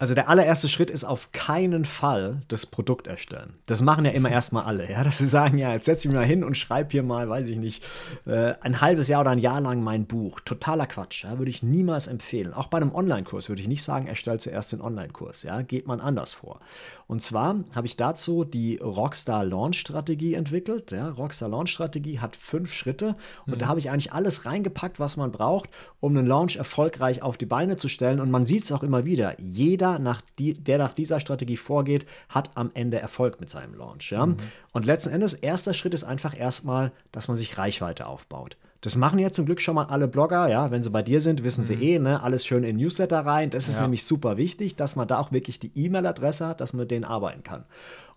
Also 0.00 0.14
der 0.14 0.30
allererste 0.30 0.70
Schritt 0.70 0.88
ist 0.88 1.04
auf 1.04 1.30
keinen 1.32 1.84
Fall 1.84 2.40
das 2.48 2.64
Produkt 2.64 3.06
erstellen. 3.06 3.52
Das 3.66 3.82
machen 3.82 4.06
ja 4.06 4.12
immer 4.12 4.30
erstmal 4.30 4.64
alle, 4.64 4.90
ja, 4.90 5.04
dass 5.04 5.18
sie 5.18 5.28
sagen, 5.28 5.58
ja, 5.58 5.74
jetzt 5.74 5.84
setze 5.84 6.08
ich 6.08 6.10
mich 6.10 6.18
mal 6.18 6.26
hin 6.26 6.42
und 6.42 6.56
schreibe 6.56 6.90
hier 6.90 7.02
mal, 7.02 7.28
weiß 7.28 7.50
ich 7.50 7.58
nicht, 7.58 7.84
äh, 8.24 8.54
ein 8.62 8.80
halbes 8.80 9.08
Jahr 9.08 9.20
oder 9.20 9.32
ein 9.32 9.38
Jahr 9.38 9.60
lang 9.60 9.82
mein 9.82 10.06
Buch. 10.06 10.40
Totaler 10.40 10.86
Quatsch, 10.86 11.24
ja, 11.24 11.36
würde 11.36 11.50
ich 11.50 11.62
niemals 11.62 12.06
empfehlen. 12.06 12.54
Auch 12.54 12.68
bei 12.68 12.78
einem 12.78 12.94
Online-Kurs 12.94 13.50
würde 13.50 13.60
ich 13.60 13.68
nicht 13.68 13.82
sagen, 13.82 14.06
erstell 14.06 14.40
zuerst 14.40 14.72
den 14.72 14.80
Online-Kurs, 14.80 15.42
ja, 15.42 15.60
geht 15.60 15.86
man 15.86 16.00
anders 16.00 16.32
vor. 16.32 16.60
Und 17.06 17.20
zwar 17.20 17.56
habe 17.74 17.86
ich 17.86 17.98
dazu 17.98 18.44
die 18.44 18.78
Rockstar 18.78 19.44
Launch 19.44 19.80
Strategie 19.80 20.32
entwickelt. 20.32 20.92
Ja, 20.92 21.10
Rockstar 21.10 21.50
Launch 21.50 21.72
Strategie 21.72 22.20
hat 22.20 22.36
fünf 22.36 22.72
Schritte 22.72 23.16
und 23.44 23.56
mhm. 23.56 23.58
da 23.58 23.66
habe 23.66 23.80
ich 23.80 23.90
eigentlich 23.90 24.14
alles 24.14 24.46
reingepackt, 24.46 24.98
was 24.98 25.18
man 25.18 25.30
braucht, 25.30 25.68
um 25.98 26.16
einen 26.16 26.26
Launch 26.26 26.56
erfolgreich 26.56 27.22
auf 27.22 27.36
die 27.36 27.46
Beine 27.46 27.76
zu 27.76 27.88
stellen. 27.88 28.20
Und 28.20 28.30
man 28.30 28.46
sieht 28.46 28.64
es 28.64 28.72
auch 28.72 28.82
immer 28.82 29.04
wieder. 29.04 29.38
Jeder 29.40 29.89
nach 29.98 30.20
die, 30.38 30.54
der 30.54 30.78
nach 30.78 30.92
dieser 30.92 31.20
Strategie 31.20 31.56
vorgeht, 31.56 32.06
hat 32.28 32.50
am 32.54 32.70
Ende 32.74 32.98
Erfolg 32.98 33.40
mit 33.40 33.50
seinem 33.50 33.74
Launch. 33.74 34.10
Ja? 34.10 34.26
Mhm. 34.26 34.36
Und 34.72 34.86
letzten 34.86 35.10
Endes, 35.10 35.34
erster 35.34 35.74
Schritt 35.74 35.94
ist 35.94 36.04
einfach 36.04 36.38
erstmal, 36.38 36.92
dass 37.12 37.28
man 37.28 37.36
sich 37.36 37.58
Reichweite 37.58 38.06
aufbaut. 38.06 38.56
Das 38.80 38.96
machen 38.96 39.18
jetzt 39.18 39.36
zum 39.36 39.44
Glück 39.44 39.60
schon 39.60 39.74
mal 39.74 39.84
alle 39.84 40.08
Blogger, 40.08 40.48
ja. 40.48 40.70
Wenn 40.70 40.82
sie 40.82 40.90
bei 40.90 41.02
dir 41.02 41.20
sind, 41.20 41.44
wissen 41.44 41.62
mhm. 41.62 41.66
sie 41.66 41.74
eh, 41.74 41.98
ne, 41.98 42.22
alles 42.22 42.46
schön 42.46 42.64
in 42.64 42.76
Newsletter 42.76 43.20
rein. 43.26 43.50
Das 43.50 43.68
ist 43.68 43.76
ja. 43.76 43.82
nämlich 43.82 44.04
super 44.04 44.36
wichtig, 44.36 44.76
dass 44.76 44.96
man 44.96 45.06
da 45.06 45.18
auch 45.18 45.32
wirklich 45.32 45.58
die 45.58 45.70
E-Mail-Adresse 45.74 46.46
hat, 46.46 46.60
dass 46.60 46.72
man 46.72 46.80
mit 46.80 46.90
denen 46.90 47.04
arbeiten 47.04 47.42
kann. 47.42 47.64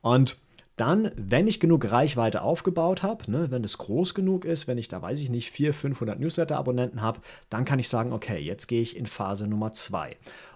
Und 0.01 0.38
dann, 0.75 1.12
wenn 1.15 1.48
ich 1.48 1.60
genug 1.60 1.92
Reichweite 1.92 2.42
aufgebaut 2.42 3.03
habe, 3.03 3.30
ne, 3.30 3.51
wenn 3.51 3.63
es 3.63 3.77
groß 3.77 4.15
genug 4.15 4.44
ist, 4.44 4.68
wenn 4.68 4.77
ich 4.77 4.88
da, 4.88 5.01
weiß 5.01 5.20
ich 5.20 5.30
nicht, 5.30 5.51
400, 5.51 5.80
500 5.80 6.20
Newsletter-Abonnenten 6.20 7.01
habe, 7.01 7.20
dann 7.50 7.65
kann 7.65 7.80
ich 7.80 7.89
sagen, 7.89 8.12
okay, 8.12 8.39
jetzt 8.39 8.68
gehe 8.68 8.82
ich 8.82 8.98
in 8.98 9.06
Phase 9.06 9.48
Nummer 9.48 9.74
2. 9.74 10.15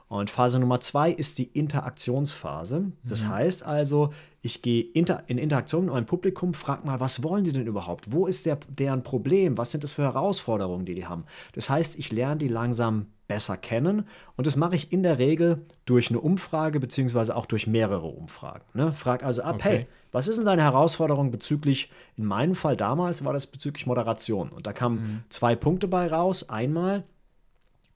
Und 0.09 0.29
Phase 0.29 0.59
Nummer 0.59 0.79
2 0.79 1.11
ist 1.11 1.37
die 1.37 1.45
Interaktionsphase. 1.45 2.91
Das 3.03 3.25
mhm. 3.25 3.29
heißt 3.29 3.65
also, 3.65 4.13
ich 4.41 4.61
gehe 4.61 4.81
inter 4.81 5.23
in 5.27 5.37
Interaktion 5.37 5.85
mit 5.85 5.93
meinem 5.93 6.05
Publikum, 6.05 6.53
frage 6.53 6.85
mal, 6.85 6.99
was 7.01 7.23
wollen 7.23 7.43
die 7.43 7.51
denn 7.51 7.67
überhaupt? 7.67 8.11
Wo 8.11 8.25
ist 8.25 8.45
der, 8.45 8.57
deren 8.69 9.03
Problem? 9.03 9.57
Was 9.57 9.71
sind 9.71 9.83
das 9.83 9.93
für 9.93 10.03
Herausforderungen, 10.03 10.85
die 10.85 10.95
die 10.95 11.05
haben? 11.07 11.25
Das 11.53 11.69
heißt, 11.69 11.99
ich 11.99 12.11
lerne 12.11 12.37
die 12.37 12.47
langsam 12.47 13.07
besser 13.27 13.57
kennen. 13.57 14.07
Und 14.37 14.47
das 14.47 14.55
mache 14.55 14.75
ich 14.75 14.93
in 14.93 15.03
der 15.03 15.17
Regel 15.17 15.65
durch 15.85 16.09
eine 16.09 16.21
Umfrage 16.21 16.79
beziehungsweise 16.79 17.35
auch 17.35 17.45
durch 17.45 17.67
mehrere 17.67 18.07
Umfragen. 18.07 18.63
Ne? 18.73 18.93
Frag 18.93 19.23
also 19.23 19.41
ab, 19.43 19.55
okay. 19.55 19.69
hey, 19.69 19.87
was 20.13 20.29
ist 20.29 20.37
denn 20.37 20.45
deine 20.45 20.63
Herausforderung 20.63 21.31
bezüglich, 21.31 21.91
in 22.15 22.25
meinem 22.25 22.55
Fall 22.55 22.77
damals 22.77 23.25
war 23.25 23.33
das 23.33 23.47
bezüglich 23.47 23.85
Moderation. 23.85 24.49
Und 24.49 24.65
da 24.65 24.71
kamen 24.71 24.95
mhm. 24.95 25.23
zwei 25.27 25.55
Punkte 25.55 25.89
bei 25.89 26.07
raus. 26.07 26.49
Einmal, 26.49 27.03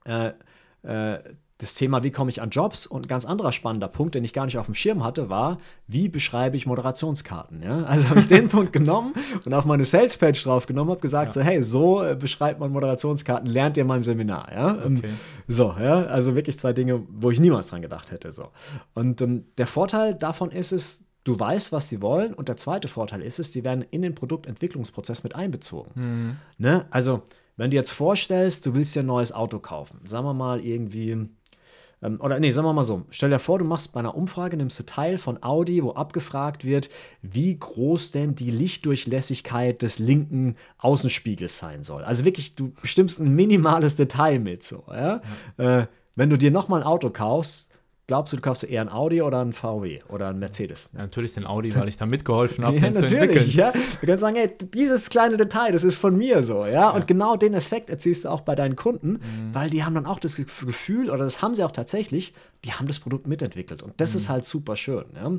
äh, 0.04 0.32
äh, 0.82 1.18
das 1.62 1.74
Thema, 1.74 2.02
wie 2.02 2.10
komme 2.10 2.30
ich 2.30 2.42
an 2.42 2.50
Jobs 2.50 2.86
und 2.86 3.04
ein 3.04 3.08
ganz 3.08 3.24
anderer 3.24 3.52
spannender 3.52 3.86
Punkt, 3.86 4.16
den 4.16 4.24
ich 4.24 4.32
gar 4.32 4.46
nicht 4.46 4.58
auf 4.58 4.66
dem 4.66 4.74
Schirm 4.74 5.04
hatte, 5.04 5.30
war, 5.30 5.58
wie 5.86 6.08
beschreibe 6.08 6.56
ich 6.56 6.66
Moderationskarten. 6.66 7.62
Ja? 7.62 7.84
Also 7.92 8.08
habe 8.08 8.20
ich 8.20 8.28
den 8.28 8.48
Punkt 8.48 8.72
genommen 8.72 9.12
und 9.44 9.52
auf 9.52 9.66
meine 9.66 9.84
Salespage 9.84 10.42
drauf 10.42 10.66
genommen, 10.66 10.90
habe 10.90 11.00
gesagt, 11.00 11.36
ja. 11.36 11.42
so, 11.42 11.46
hey, 11.46 11.62
so 11.62 12.02
äh, 12.02 12.16
beschreibt 12.16 12.58
man 12.58 12.72
Moderationskarten, 12.72 13.50
lernt 13.50 13.76
ihr 13.76 13.82
in 13.82 13.86
meinem 13.86 14.02
Seminar. 14.02 14.50
Ja? 14.50 14.82
Ähm, 14.84 14.98
okay. 14.98 15.10
So, 15.46 15.74
ja, 15.78 16.04
also 16.06 16.34
wirklich 16.34 16.58
zwei 16.58 16.72
Dinge, 16.72 17.02
wo 17.08 17.30
ich 17.30 17.38
niemals 17.38 17.68
dran 17.68 17.82
gedacht 17.82 18.10
hätte. 18.10 18.32
So. 18.32 18.48
Und 18.94 19.20
ähm, 19.20 19.44
der 19.58 19.66
Vorteil 19.66 20.14
davon 20.14 20.50
ist 20.50 20.72
es, 20.72 21.04
du 21.24 21.38
weißt, 21.38 21.70
was 21.70 21.88
sie 21.88 22.00
wollen 22.00 22.34
und 22.34 22.48
der 22.48 22.56
zweite 22.56 22.88
Vorteil 22.88 23.22
ist 23.22 23.38
es, 23.38 23.52
sie 23.52 23.62
werden 23.62 23.84
in 23.90 24.02
den 24.02 24.14
Produktentwicklungsprozess 24.14 25.22
mit 25.22 25.36
einbezogen. 25.36 25.92
Mhm. 25.94 26.36
Ne? 26.58 26.86
Also, 26.90 27.22
wenn 27.56 27.70
du 27.70 27.76
jetzt 27.76 27.90
vorstellst, 27.90 28.64
du 28.66 28.74
willst 28.74 28.94
dir 28.94 29.00
ein 29.00 29.06
neues 29.06 29.32
Auto 29.32 29.58
kaufen, 29.58 30.00
sagen 30.06 30.24
wir 30.24 30.34
mal 30.34 30.64
irgendwie 30.64 31.28
ähm, 32.02 32.20
oder 32.20 32.38
nee, 32.40 32.50
sagen 32.50 32.66
wir 32.66 32.72
mal 32.72 32.84
so, 32.84 33.02
stell 33.10 33.30
dir 33.30 33.38
vor, 33.38 33.58
du 33.58 33.64
machst 33.64 33.92
bei 33.92 34.00
einer 34.00 34.16
Umfrage, 34.16 34.56
nimmst 34.56 34.78
du 34.78 34.84
Teil 34.84 35.18
von 35.18 35.42
Audi, 35.42 35.82
wo 35.82 35.92
abgefragt 35.92 36.64
wird, 36.64 36.90
wie 37.22 37.58
groß 37.58 38.12
denn 38.12 38.34
die 38.34 38.50
Lichtdurchlässigkeit 38.50 39.82
des 39.82 39.98
linken 39.98 40.56
Außenspiegels 40.78 41.58
sein 41.58 41.84
soll. 41.84 42.04
Also 42.04 42.24
wirklich, 42.24 42.54
du 42.54 42.72
bestimmst 42.80 43.20
ein 43.20 43.34
minimales 43.34 43.96
Detail 43.96 44.38
mit 44.38 44.62
so. 44.62 44.84
Ja? 44.88 45.22
ja. 45.58 45.80
Äh, 45.80 45.86
wenn 46.14 46.28
du 46.28 46.36
dir 46.36 46.50
nochmal 46.50 46.80
ein 46.80 46.86
Auto 46.86 47.10
kaufst, 47.10 47.71
Glaubst 48.08 48.32
du, 48.32 48.36
du 48.36 48.42
kaufst 48.42 48.64
eher 48.64 48.80
ein 48.80 48.88
Audi 48.88 49.22
oder 49.22 49.40
ein 49.40 49.52
VW 49.52 50.00
oder 50.08 50.28
ein 50.28 50.38
Mercedes? 50.40 50.90
Ja, 50.92 51.02
natürlich 51.02 51.34
den 51.34 51.46
Audi, 51.46 51.72
weil 51.76 51.88
ich 51.88 51.96
da 51.96 52.04
mitgeholfen 52.04 52.64
habe, 52.64 52.76
ja, 52.80 52.82
den 52.82 52.94
zu 52.94 53.06
entwickeln. 53.06 53.48
Ja, 53.50 53.72
du 53.72 54.06
kannst 54.06 54.22
sagen, 54.22 54.34
hey, 54.36 54.52
dieses 54.74 55.08
kleine 55.08 55.36
Detail, 55.36 55.70
das 55.70 55.84
ist 55.84 55.98
von 55.98 56.16
mir 56.16 56.42
so, 56.42 56.66
ja. 56.66 56.90
Und 56.90 57.06
genau 57.06 57.36
den 57.36 57.54
Effekt 57.54 57.90
erzielst 57.90 58.24
du 58.24 58.28
auch 58.30 58.40
bei 58.40 58.56
deinen 58.56 58.74
Kunden, 58.74 59.12
mhm. 59.12 59.20
weil 59.52 59.70
die 59.70 59.84
haben 59.84 59.94
dann 59.94 60.06
auch 60.06 60.18
das 60.18 60.34
Gefühl, 60.34 61.10
oder 61.10 61.24
das 61.24 61.42
haben 61.42 61.54
sie 61.54 61.62
auch 61.62 61.70
tatsächlich, 61.70 62.34
die 62.64 62.72
haben 62.72 62.88
das 62.88 62.98
Produkt 62.98 63.28
mitentwickelt. 63.28 63.84
Und 63.84 63.94
das 63.98 64.12
mhm. 64.12 64.16
ist 64.16 64.28
halt 64.28 64.46
super 64.46 64.74
schön, 64.74 65.04
ja. 65.14 65.30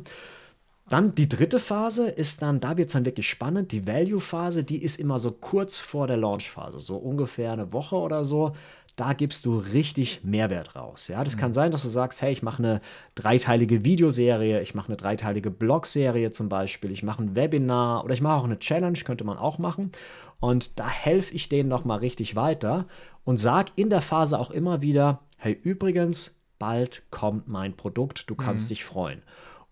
Dann 0.89 1.15
die 1.15 1.29
dritte 1.29 1.59
Phase 1.59 2.07
ist 2.07 2.41
dann, 2.41 2.59
da 2.59 2.77
wird 2.77 2.87
es 2.87 2.93
dann 2.93 3.05
wirklich 3.05 3.29
spannend. 3.29 3.71
Die 3.71 3.87
Value-Phase, 3.87 4.63
die 4.63 4.83
ist 4.83 4.99
immer 4.99 5.17
so 5.17 5.31
kurz 5.31 5.79
vor 5.79 6.07
der 6.07 6.17
Launch-Phase, 6.17 6.79
so 6.79 6.97
ungefähr 6.97 7.53
eine 7.53 7.71
Woche 7.71 7.95
oder 7.95 8.25
so 8.25 8.53
da 8.95 9.13
gibst 9.13 9.45
du 9.45 9.57
richtig 9.57 10.23
Mehrwert 10.23 10.75
raus. 10.75 11.07
Ja, 11.07 11.23
das 11.23 11.35
mhm. 11.35 11.39
kann 11.39 11.53
sein, 11.53 11.71
dass 11.71 11.81
du 11.81 11.87
sagst, 11.87 12.21
hey, 12.21 12.31
ich 12.31 12.43
mache 12.43 12.59
eine 12.59 12.81
dreiteilige 13.15 13.83
Videoserie, 13.83 14.61
ich 14.61 14.75
mache 14.75 14.89
eine 14.89 14.97
dreiteilige 14.97 15.49
Blogserie 15.49 16.29
zum 16.29 16.49
Beispiel, 16.49 16.91
ich 16.91 17.03
mache 17.03 17.23
ein 17.23 17.35
Webinar 17.35 18.03
oder 18.03 18.13
ich 18.13 18.21
mache 18.21 18.39
auch 18.39 18.43
eine 18.43 18.59
Challenge, 18.59 18.97
könnte 18.99 19.23
man 19.23 19.37
auch 19.37 19.57
machen. 19.57 19.91
Und 20.39 20.79
da 20.79 20.87
helfe 20.87 21.33
ich 21.33 21.49
denen 21.49 21.69
nochmal 21.69 21.99
richtig 21.99 22.35
weiter 22.35 22.85
und 23.23 23.37
sage 23.37 23.71
in 23.75 23.89
der 23.89 24.01
Phase 24.01 24.37
auch 24.37 24.51
immer 24.51 24.81
wieder, 24.81 25.21
hey, 25.37 25.57
übrigens, 25.63 26.39
bald 26.59 27.03
kommt 27.09 27.47
mein 27.47 27.75
Produkt, 27.75 28.29
du 28.29 28.35
kannst 28.35 28.67
mhm. 28.67 28.69
dich 28.69 28.85
freuen. 28.85 29.23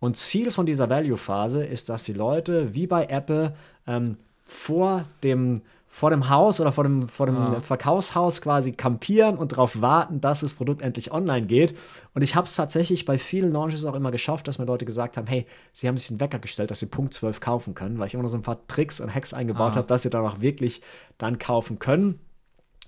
Und 0.01 0.17
Ziel 0.17 0.50
von 0.50 0.65
dieser 0.65 0.89
Value-Phase 0.89 1.63
ist, 1.63 1.88
dass 1.88 2.03
die 2.03 2.13
Leute 2.13 2.74
wie 2.74 2.88
bei 2.88 3.05
Apple 3.05 3.55
ähm, 3.88 4.17
vor 4.43 5.05
dem 5.24 5.62
vor 5.93 6.10
dem 6.10 6.29
Haus 6.29 6.62
oder 6.62 6.72
vor 6.72 6.86
dem, 6.86 7.10
vor 7.10 7.25
dem 7.25 7.36
ah. 7.36 7.60
Verkaufshaus 7.60 8.41
quasi 8.41 8.72
kampieren 8.72 9.38
und 9.38 9.51
darauf 9.51 9.81
warten, 9.81 10.22
dass 10.22 10.39
das 10.39 10.53
Produkt 10.53 10.81
endlich 10.81 11.12
online 11.12 11.46
geht. 11.46 11.77
Und 12.13 12.22
ich 12.22 12.34
habe 12.34 12.48
es 12.48 12.55
tatsächlich 12.55 13.03
bei 13.03 13.17
vielen 13.17 13.51
Launches 13.51 13.86
auch 13.86 13.93
immer 13.93 14.10
geschafft, 14.10 14.48
dass 14.48 14.58
mir 14.58 14.63
Leute 14.63 14.86
gesagt 14.86 15.17
haben, 15.17 15.27
hey, 15.27 15.46
sie 15.74 15.89
haben 15.89 15.98
sich 15.98 16.10
einen 16.10 16.22
Wecker 16.22 16.39
gestellt, 16.39 16.72
dass 16.72 16.79
sie 16.79 16.86
Punkt 16.86 17.13
12 17.13 17.41
kaufen 17.41 17.75
können, 17.75 18.00
weil 18.00 18.08
ich 18.08 18.13
immer 18.13 18.24
noch 18.24 18.29
so 18.29 18.38
ein 18.38 18.41
paar 18.41 18.65
Tricks 18.67 19.01
und 19.01 19.13
Hacks 19.13 19.34
eingebaut 19.34 19.74
ah. 19.74 19.79
habe, 19.79 19.88
dass 19.88 20.03
sie 20.03 20.10
dann 20.10 20.25
auch 20.25 20.39
wirklich 20.39 20.81
dann 21.17 21.39
kaufen 21.39 21.77
können. 21.77 22.22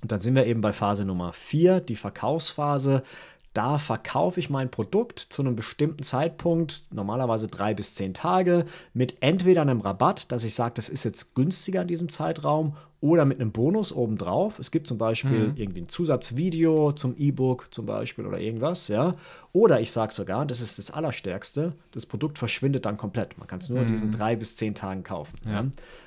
Und 0.01 0.11
dann 0.11 0.21
sind 0.21 0.35
wir 0.35 0.45
eben 0.45 0.61
bei 0.61 0.71
Phase 0.71 1.03
Nummer 1.03 1.33
4, 1.33 1.81
die 1.81 1.95
Verkaufsphase. 1.97 3.03
Da 3.53 3.77
verkaufe 3.77 4.39
ich 4.39 4.49
mein 4.49 4.71
Produkt 4.71 5.19
zu 5.19 5.41
einem 5.41 5.55
bestimmten 5.55 6.03
Zeitpunkt, 6.03 6.83
normalerweise 6.91 7.47
drei 7.47 7.73
bis 7.73 7.93
zehn 7.93 8.13
Tage, 8.13 8.65
mit 8.93 9.17
entweder 9.21 9.61
einem 9.61 9.81
Rabatt, 9.81 10.31
dass 10.31 10.43
ich 10.43 10.55
sage, 10.55 10.73
das 10.75 10.89
ist 10.89 11.03
jetzt 11.03 11.35
günstiger 11.35 11.83
in 11.83 11.87
diesem 11.87 12.09
Zeitraum, 12.09 12.75
oder 13.03 13.25
mit 13.25 13.41
einem 13.41 13.51
Bonus 13.51 13.91
obendrauf. 13.91 14.59
Es 14.59 14.71
gibt 14.71 14.87
zum 14.87 14.97
Beispiel 14.97 15.49
mhm. 15.49 15.57
irgendwie 15.57 15.81
ein 15.81 15.89
Zusatzvideo 15.89 16.93
zum 16.93 17.15
E-Book 17.17 17.67
zum 17.69 17.85
Beispiel 17.85 18.25
oder 18.25 18.39
irgendwas, 18.39 18.87
ja. 18.87 19.15
Oder 19.51 19.81
ich 19.81 19.91
sage 19.91 20.13
sogar, 20.13 20.45
das 20.45 20.61
ist 20.61 20.79
das 20.79 20.89
Allerstärkste, 20.89 21.73
das 21.91 22.05
Produkt 22.05 22.39
verschwindet 22.39 22.85
dann 22.85 22.95
komplett. 22.95 23.37
Man 23.37 23.45
kann 23.45 23.59
es 23.59 23.69
nur 23.69 23.79
mhm. 23.79 23.85
in 23.85 23.91
diesen 23.91 24.11
drei 24.11 24.37
bis 24.37 24.55
zehn 24.55 24.73
Tagen 24.73 25.03
kaufen. 25.03 25.37
Ja. 25.45 25.51
Ja. 25.51 25.65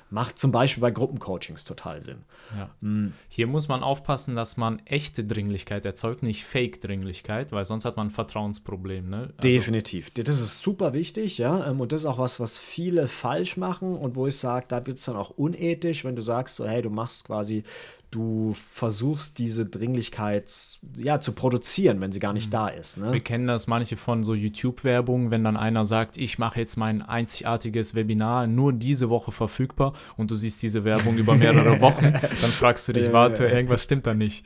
Macht 0.09 0.39
zum 0.39 0.51
Beispiel 0.51 0.81
bei 0.81 0.91
Gruppencoachings 0.91 1.65
total 1.65 2.01
Sinn. 2.01 2.23
Ja. 2.57 2.69
Mhm. 2.81 3.13
Hier 3.27 3.45
muss 3.45 3.67
man 3.67 3.83
aufpassen, 3.83 4.35
dass 4.35 4.57
man 4.57 4.79
echte 4.85 5.23
Dringlichkeit 5.23 5.85
erzeugt, 5.85 6.23
nicht 6.23 6.45
Fake-Dringlichkeit, 6.45 7.51
weil 7.51 7.65
sonst 7.65 7.85
hat 7.85 7.95
man 7.95 8.07
ein 8.07 8.11
Vertrauensproblem. 8.11 9.09
Ne? 9.09 9.17
Also 9.17 9.33
Definitiv. 9.41 10.11
Das 10.11 10.41
ist 10.41 10.59
super 10.59 10.93
wichtig, 10.93 11.37
ja. 11.37 11.69
Ähm, 11.69 11.79
und 11.79 11.91
das 11.91 12.01
ist 12.01 12.05
auch 12.07 12.19
was, 12.19 12.39
was 12.39 12.57
viele 12.57 13.07
falsch 13.07 13.55
machen 13.55 13.95
und 13.95 14.15
wo 14.15 14.27
ich 14.27 14.37
sage, 14.37 14.65
da 14.67 14.87
wird 14.87 14.97
es 14.97 15.05
dann 15.05 15.15
auch 15.15 15.29
unethisch, 15.31 16.03
wenn 16.03 16.15
du 16.15 16.21
sagst, 16.21 16.55
so, 16.55 16.67
hey, 16.67 16.81
du 16.87 16.93
machst 16.93 17.27
quasi 17.27 17.63
du 18.17 18.55
versuchst 18.55 19.37
diese 19.37 19.67
Dringlichkeit 19.67 20.51
ja, 20.97 21.19
zu 21.19 21.33
produzieren, 21.33 22.01
wenn 22.01 22.11
sie 22.11 22.19
gar 22.19 22.33
nicht 22.33 22.47
mhm. 22.47 22.51
da 22.51 22.67
ist. 22.67 22.97
Ne? 22.97 23.13
Wir 23.13 23.19
kennen 23.19 23.45
das 23.45 23.67
manche 23.67 23.95
von 23.95 24.23
so 24.23 24.33
YouTube-Werbung, 24.33 25.29
wenn 25.29 25.43
dann 25.43 25.55
einer 25.55 25.85
sagt, 25.85 26.17
ich 26.17 26.39
mache 26.39 26.59
jetzt 26.59 26.77
mein 26.77 27.03
einzigartiges 27.03 27.93
Webinar 27.93 28.47
nur 28.47 28.73
diese 28.73 29.09
Woche 29.09 29.31
verfügbar 29.31 29.93
und 30.15 30.31
du 30.31 30.35
siehst 30.35 30.63
diese 30.63 30.83
Werbung 30.83 31.17
über 31.17 31.35
mehrere 31.35 31.79
Wochen, 31.81 32.11
dann 32.11 32.51
fragst 32.51 32.87
du 32.87 32.93
dich, 32.93 33.13
warte, 33.13 33.45
irgendwas 33.45 33.83
stimmt 33.83 34.07
da 34.07 34.15
nicht. 34.15 34.45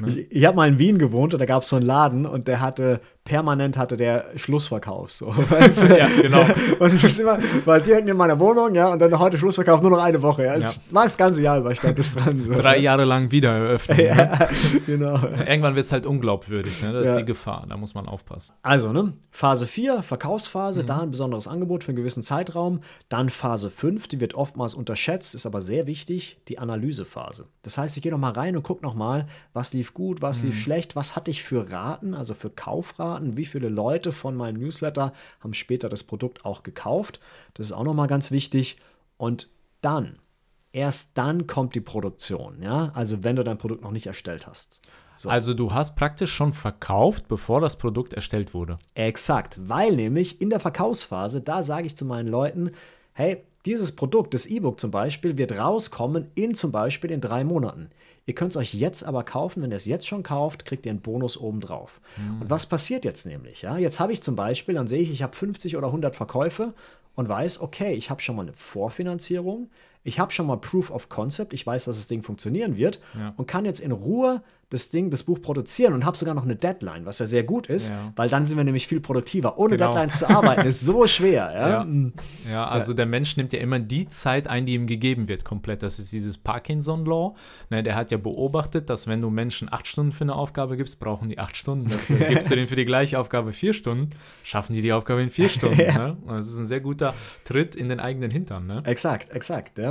Ne? 0.00 0.08
Ich, 0.08 0.32
ich 0.32 0.44
habe 0.46 0.56
mal 0.56 0.68
in 0.68 0.78
Wien 0.78 0.98
gewohnt 0.98 1.34
und 1.34 1.40
da 1.40 1.46
gab 1.46 1.62
es 1.62 1.68
so 1.68 1.76
einen 1.76 1.84
Laden 1.84 2.24
und 2.24 2.48
der 2.48 2.60
hatte 2.60 3.00
permanent 3.24 3.76
hatte 3.76 3.96
der 3.96 4.24
Schlussverkauf. 4.36 5.12
So, 5.12 5.26
weißt 5.36 5.84
du? 5.84 5.98
ja, 5.98 6.08
genau. 6.20 6.44
Und 6.78 7.04
ich 7.04 7.20
immer, 7.20 7.38
war 7.64 7.80
direkt 7.80 8.08
in 8.08 8.16
meiner 8.16 8.38
Wohnung, 8.40 8.74
ja, 8.74 8.92
und 8.92 8.98
dann 9.00 9.18
heute 9.18 9.38
Schlussverkauf 9.38 9.82
nur 9.82 9.90
noch 9.90 10.02
eine 10.02 10.20
Woche. 10.22 10.46
Ja. 10.46 10.54
Es 10.54 10.76
ja. 10.76 10.82
war 10.90 11.04
das 11.04 11.16
ganze 11.16 11.42
Jahr 11.42 11.58
über, 11.58 11.74
stand 11.74 11.98
das 11.98 12.16
dran. 12.16 12.40
So. 12.40 12.54
Drei 12.54 12.78
Jahre 12.78 13.04
lang 13.10 13.30
wieder 13.30 13.50
eröffnen. 13.50 14.00
ja, 14.04 14.14
ne? 14.14 14.48
genau. 14.86 15.22
Irgendwann 15.22 15.74
wird 15.74 15.86
es 15.86 15.92
halt 15.92 16.06
unglaubwürdig, 16.06 16.82
ne? 16.82 16.92
Das 16.92 17.04
ja. 17.04 17.12
ist 17.12 17.20
die 17.20 17.24
Gefahr, 17.24 17.66
da 17.68 17.76
muss 17.76 17.94
man 17.94 18.06
aufpassen. 18.06 18.54
Also, 18.62 18.92
ne, 18.92 19.14
Phase 19.30 19.66
4, 19.66 20.02
Verkaufsphase, 20.02 20.82
mhm. 20.82 20.86
da 20.86 21.00
ein 21.00 21.10
besonderes 21.10 21.48
Angebot 21.48 21.84
für 21.84 21.88
einen 21.88 21.96
gewissen 21.96 22.22
Zeitraum. 22.22 22.80
Dann 23.08 23.28
Phase 23.28 23.70
5, 23.70 24.08
die 24.08 24.20
wird 24.20 24.34
oftmals 24.34 24.74
unterschätzt, 24.74 25.34
ist 25.34 25.46
aber 25.46 25.60
sehr 25.60 25.86
wichtig, 25.86 26.38
die 26.48 26.58
Analysephase. 26.58 27.46
Das 27.62 27.76
heißt, 27.76 27.96
ich 27.96 28.02
gehe 28.02 28.12
nochmal 28.12 28.32
rein 28.32 28.56
und 28.56 28.62
gucke 28.62 28.84
nochmal, 28.84 29.26
was 29.52 29.72
lief 29.72 29.92
gut, 29.92 30.22
was 30.22 30.40
mhm. 30.40 30.50
lief 30.50 30.60
schlecht, 30.60 30.96
was 30.96 31.16
hatte 31.16 31.30
ich 31.30 31.42
für 31.42 31.70
Raten, 31.70 32.14
also 32.14 32.34
für 32.34 32.50
Kaufraten 32.50 33.36
wie 33.36 33.44
viele 33.44 33.68
Leute 33.68 34.12
von 34.12 34.36
meinem 34.36 34.60
Newsletter 34.60 35.12
haben 35.40 35.54
später 35.54 35.88
das 35.88 36.04
Produkt 36.04 36.44
auch 36.44 36.62
gekauft. 36.62 37.20
Das 37.54 37.66
ist 37.66 37.72
auch 37.72 37.84
nochmal 37.84 38.06
ganz 38.06 38.30
wichtig. 38.30 38.76
Und 39.16 39.50
dann, 39.80 40.18
erst 40.72 41.18
dann 41.18 41.46
kommt 41.46 41.74
die 41.74 41.80
Produktion, 41.80 42.62
ja, 42.62 42.90
also 42.94 43.24
wenn 43.24 43.36
du 43.36 43.44
dein 43.44 43.58
Produkt 43.58 43.82
noch 43.82 43.90
nicht 43.90 44.06
erstellt 44.06 44.46
hast. 44.46 44.82
So. 45.16 45.28
Also 45.28 45.52
du 45.52 45.74
hast 45.74 45.96
praktisch 45.96 46.32
schon 46.32 46.54
verkauft, 46.54 47.28
bevor 47.28 47.60
das 47.60 47.76
Produkt 47.76 48.14
erstellt 48.14 48.54
wurde. 48.54 48.78
Exakt, 48.94 49.58
weil 49.68 49.94
nämlich 49.94 50.40
in 50.40 50.48
der 50.48 50.60
Verkaufsphase, 50.60 51.42
da 51.42 51.62
sage 51.62 51.86
ich 51.86 51.96
zu 51.96 52.06
meinen 52.06 52.28
Leuten, 52.28 52.70
hey, 53.12 53.42
dieses 53.66 53.92
Produkt, 53.92 54.32
das 54.32 54.46
E-Book 54.46 54.80
zum 54.80 54.90
Beispiel, 54.90 55.36
wird 55.36 55.52
rauskommen 55.52 56.30
in 56.34 56.54
zum 56.54 56.72
Beispiel 56.72 57.10
in 57.10 57.20
drei 57.20 57.44
Monaten. 57.44 57.90
Ihr 58.24 58.34
könnt 58.34 58.52
es 58.52 58.56
euch 58.56 58.72
jetzt 58.74 59.04
aber 59.04 59.24
kaufen. 59.24 59.62
Wenn 59.62 59.72
ihr 59.72 59.76
es 59.76 59.86
jetzt 59.86 60.06
schon 60.06 60.22
kauft, 60.22 60.64
kriegt 60.64 60.86
ihr 60.86 60.90
einen 60.90 61.00
Bonus 61.00 61.36
obendrauf. 61.36 62.00
Mhm. 62.16 62.42
Und 62.42 62.50
was 62.50 62.66
passiert 62.66 63.04
jetzt 63.04 63.26
nämlich? 63.26 63.62
Ja, 63.62 63.76
jetzt 63.76 64.00
habe 64.00 64.12
ich 64.12 64.22
zum 64.22 64.36
Beispiel, 64.36 64.74
dann 64.74 64.86
sehe 64.86 65.02
ich, 65.02 65.10
ich 65.10 65.22
habe 65.22 65.36
50 65.36 65.76
oder 65.76 65.88
100 65.88 66.14
Verkäufe 66.14 66.72
und 67.14 67.28
weiß, 67.28 67.60
okay, 67.60 67.92
ich 67.92 68.08
habe 68.08 68.20
schon 68.20 68.36
mal 68.36 68.42
eine 68.42 68.52
Vorfinanzierung. 68.52 69.68
Ich 70.04 70.18
habe 70.18 70.32
schon 70.32 70.46
mal 70.46 70.56
Proof 70.56 70.90
of 70.90 71.08
Concept, 71.08 71.52
ich 71.52 71.66
weiß, 71.66 71.84
dass 71.86 71.96
das 71.96 72.06
Ding 72.06 72.22
funktionieren 72.22 72.76
wird 72.78 73.00
Ja. 73.18 73.34
und 73.36 73.46
kann 73.46 73.64
jetzt 73.64 73.80
in 73.80 73.92
Ruhe 73.92 74.42
das 74.72 74.88
Ding, 74.88 75.10
das 75.10 75.24
Buch 75.24 75.42
produzieren 75.42 75.94
und 75.94 76.04
habe 76.06 76.16
sogar 76.16 76.32
noch 76.32 76.44
eine 76.44 76.54
Deadline, 76.54 77.04
was 77.04 77.18
ja 77.18 77.26
sehr 77.26 77.42
gut 77.42 77.66
ist, 77.66 77.88
Ja. 77.88 78.12
weil 78.14 78.28
dann 78.28 78.46
sind 78.46 78.56
wir 78.56 78.62
nämlich 78.62 78.86
viel 78.86 79.00
produktiver. 79.00 79.58
Ohne 79.58 79.76
Genau. 79.76 79.88
Deadlines 79.90 80.20
zu 80.20 80.30
arbeiten 80.30 80.60
ist 80.64 80.80
so 80.82 81.08
schwer. 81.08 81.50
Ja? 81.54 81.68
Ja. 81.70 81.84
Mm. 81.84 82.12
Ja, 82.48 82.68
also 82.68 82.94
der 82.94 83.06
Mensch 83.06 83.36
nimmt 83.36 83.52
ja 83.52 83.58
immer 83.58 83.80
die 83.80 84.08
Zeit 84.08 84.46
ein, 84.46 84.66
die 84.66 84.74
ihm 84.74 84.86
gegeben 84.86 85.26
wird, 85.26 85.44
komplett. 85.44 85.82
Das 85.82 85.98
ist 85.98 86.12
dieses 86.12 86.38
Parkinson-Law. 86.38 87.34
Ne, 87.70 87.82
der 87.82 87.96
hat 87.96 88.12
ja 88.12 88.16
beobachtet, 88.18 88.88
dass 88.90 89.08
wenn 89.08 89.20
du 89.20 89.28
Menschen 89.30 89.72
acht 89.72 89.88
Stunden 89.88 90.12
für 90.12 90.22
eine 90.22 90.36
Aufgabe 90.36 90.76
gibst, 90.76 91.00
brauchen 91.00 91.28
die 91.28 91.40
acht 91.40 91.56
Stunden. 91.56 91.88
Dafür 91.90 92.18
gibst 92.28 92.48
du 92.48 92.54
denen 92.54 92.68
für 92.68 92.76
die 92.76 92.84
gleiche 92.84 93.18
Aufgabe 93.18 93.52
vier 93.52 93.72
Stunden, 93.72 94.10
schaffen 94.44 94.72
die 94.74 94.82
die 94.82 94.92
Aufgabe 94.92 95.20
in 95.20 95.30
vier 95.30 95.48
Stunden. 95.48 95.78
ne? 95.78 96.16
Das 96.28 96.46
ist 96.48 96.58
ein 96.58 96.66
sehr 96.66 96.80
guter 96.80 97.14
Tritt 97.42 97.74
in 97.74 97.88
den 97.88 97.98
eigenen 97.98 98.30
Hintern. 98.30 98.68
Ne? 98.68 98.82
Exakt, 98.86 99.30
exakt. 99.30 99.78
Ja. 99.78 99.89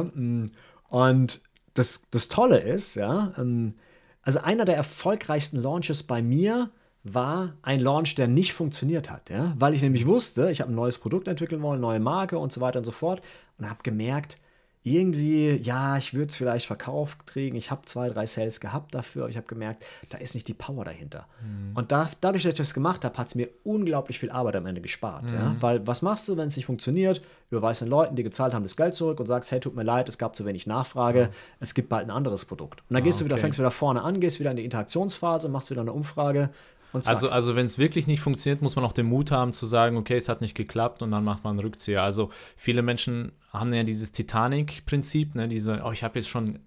Und 0.89 1.41
das, 1.73 2.03
das 2.11 2.27
Tolle 2.27 2.59
ist, 2.59 2.95
ja, 2.95 3.33
ähm, 3.37 3.75
also 4.21 4.39
einer 4.39 4.65
der 4.65 4.75
erfolgreichsten 4.75 5.57
Launches 5.61 6.03
bei 6.03 6.21
mir 6.21 6.69
war 7.03 7.53
ein 7.61 7.79
Launch, 7.79 8.15
der 8.15 8.27
nicht 8.27 8.53
funktioniert 8.53 9.09
hat, 9.09 9.29
ja, 9.29 9.55
weil 9.57 9.73
ich 9.73 9.81
nämlich 9.81 10.05
wusste, 10.05 10.51
ich 10.51 10.61
habe 10.61 10.71
ein 10.71 10.75
neues 10.75 10.97
Produkt 10.97 11.27
entwickeln 11.27 11.61
wollen, 11.61 11.79
neue 11.79 11.99
Marke 11.99 12.37
und 12.37 12.51
so 12.51 12.59
weiter 12.61 12.79
und 12.79 12.85
so 12.85 12.91
fort 12.91 13.21
und 13.57 13.69
habe 13.69 13.81
gemerkt, 13.83 14.37
irgendwie, 14.81 15.57
ja, 15.57 15.97
ich 15.97 16.13
würde 16.13 16.27
es 16.27 16.37
vielleicht 16.37 16.65
verkauft 16.65 17.27
kriegen. 17.27 17.57
Ich 17.57 17.69
habe 17.69 17.81
zwei, 17.85 18.09
drei 18.09 18.25
Sales 18.25 18.61
gehabt 18.61 18.95
dafür, 18.95 19.23
aber 19.23 19.29
ich 19.29 19.35
habe 19.35 19.45
gemerkt, 19.45 19.83
da 20.09 20.17
ist 20.17 20.35
nicht 20.35 20.47
die 20.47 20.53
Power 20.53 20.85
dahinter. 20.85 21.27
Und 21.75 21.91
da, 21.91 22.09
dadurch, 22.21 22.43
dass 22.43 22.53
ich 22.53 22.57
das 22.57 22.73
gemacht 22.73 23.03
habe, 23.03 23.17
hat 23.17 23.27
es 23.27 23.35
mir 23.35 23.49
unglaublich 23.65 24.19
viel 24.19 24.31
Arbeit 24.31 24.55
am 24.55 24.65
Ende 24.65 24.79
gespart. 24.79 25.31
Ja? 25.31 25.55
Weil 25.59 25.85
was 25.85 26.01
machst 26.01 26.29
du, 26.29 26.37
wenn 26.37 26.47
es 26.47 26.55
nicht 26.55 26.65
funktioniert? 26.65 27.21
Überweist 27.51 27.81
den 27.81 27.89
Leuten, 27.89 28.15
die 28.15 28.23
gezahlt 28.23 28.53
haben, 28.53 28.63
das 28.63 28.77
Geld 28.77 28.95
zurück 28.95 29.19
und 29.19 29.25
sagst, 29.25 29.51
hey, 29.51 29.59
tut 29.59 29.75
mir 29.75 29.83
leid, 29.83 30.07
es 30.07 30.17
gab 30.17 30.35
zu 30.35 30.45
wenig 30.45 30.65
Nachfrage, 30.65 31.29
es 31.59 31.73
gibt 31.73 31.89
bald 31.89 32.07
ein 32.07 32.11
anderes 32.11 32.45
Produkt. 32.45 32.81
Und 32.89 32.93
dann 32.93 33.03
gehst 33.03 33.19
du 33.19 33.25
wieder, 33.25 33.35
okay. 33.35 33.43
fängst 33.43 33.59
wieder 33.59 33.71
vorne 33.71 34.01
an, 34.01 34.21
gehst 34.21 34.39
wieder 34.39 34.51
in 34.51 34.57
die 34.57 34.65
Interaktionsphase, 34.65 35.49
machst 35.49 35.71
wieder 35.71 35.81
eine 35.81 35.91
Umfrage. 35.91 36.51
Also, 36.93 37.29
also 37.29 37.55
wenn 37.55 37.65
es 37.65 37.77
wirklich 37.77 38.07
nicht 38.07 38.21
funktioniert, 38.21 38.61
muss 38.61 38.75
man 38.75 38.85
auch 38.85 38.93
den 38.93 39.05
Mut 39.05 39.31
haben 39.31 39.53
zu 39.53 39.65
sagen, 39.65 39.97
okay, 39.97 40.17
es 40.17 40.29
hat 40.29 40.41
nicht 40.41 40.55
geklappt 40.55 41.01
und 41.01 41.11
dann 41.11 41.23
macht 41.23 41.43
man 41.43 41.51
einen 41.51 41.59
Rückzieher. 41.59 42.01
Also 42.01 42.31
viele 42.57 42.81
Menschen 42.81 43.31
haben 43.53 43.73
ja 43.73 43.83
dieses 43.83 44.11
Titanic-Prinzip, 44.11 45.35
ne, 45.35 45.47
diese, 45.47 45.81
oh, 45.83 45.91
ich 45.91 46.03
habe 46.03 46.17
jetzt 46.17 46.29
schon 46.29 46.59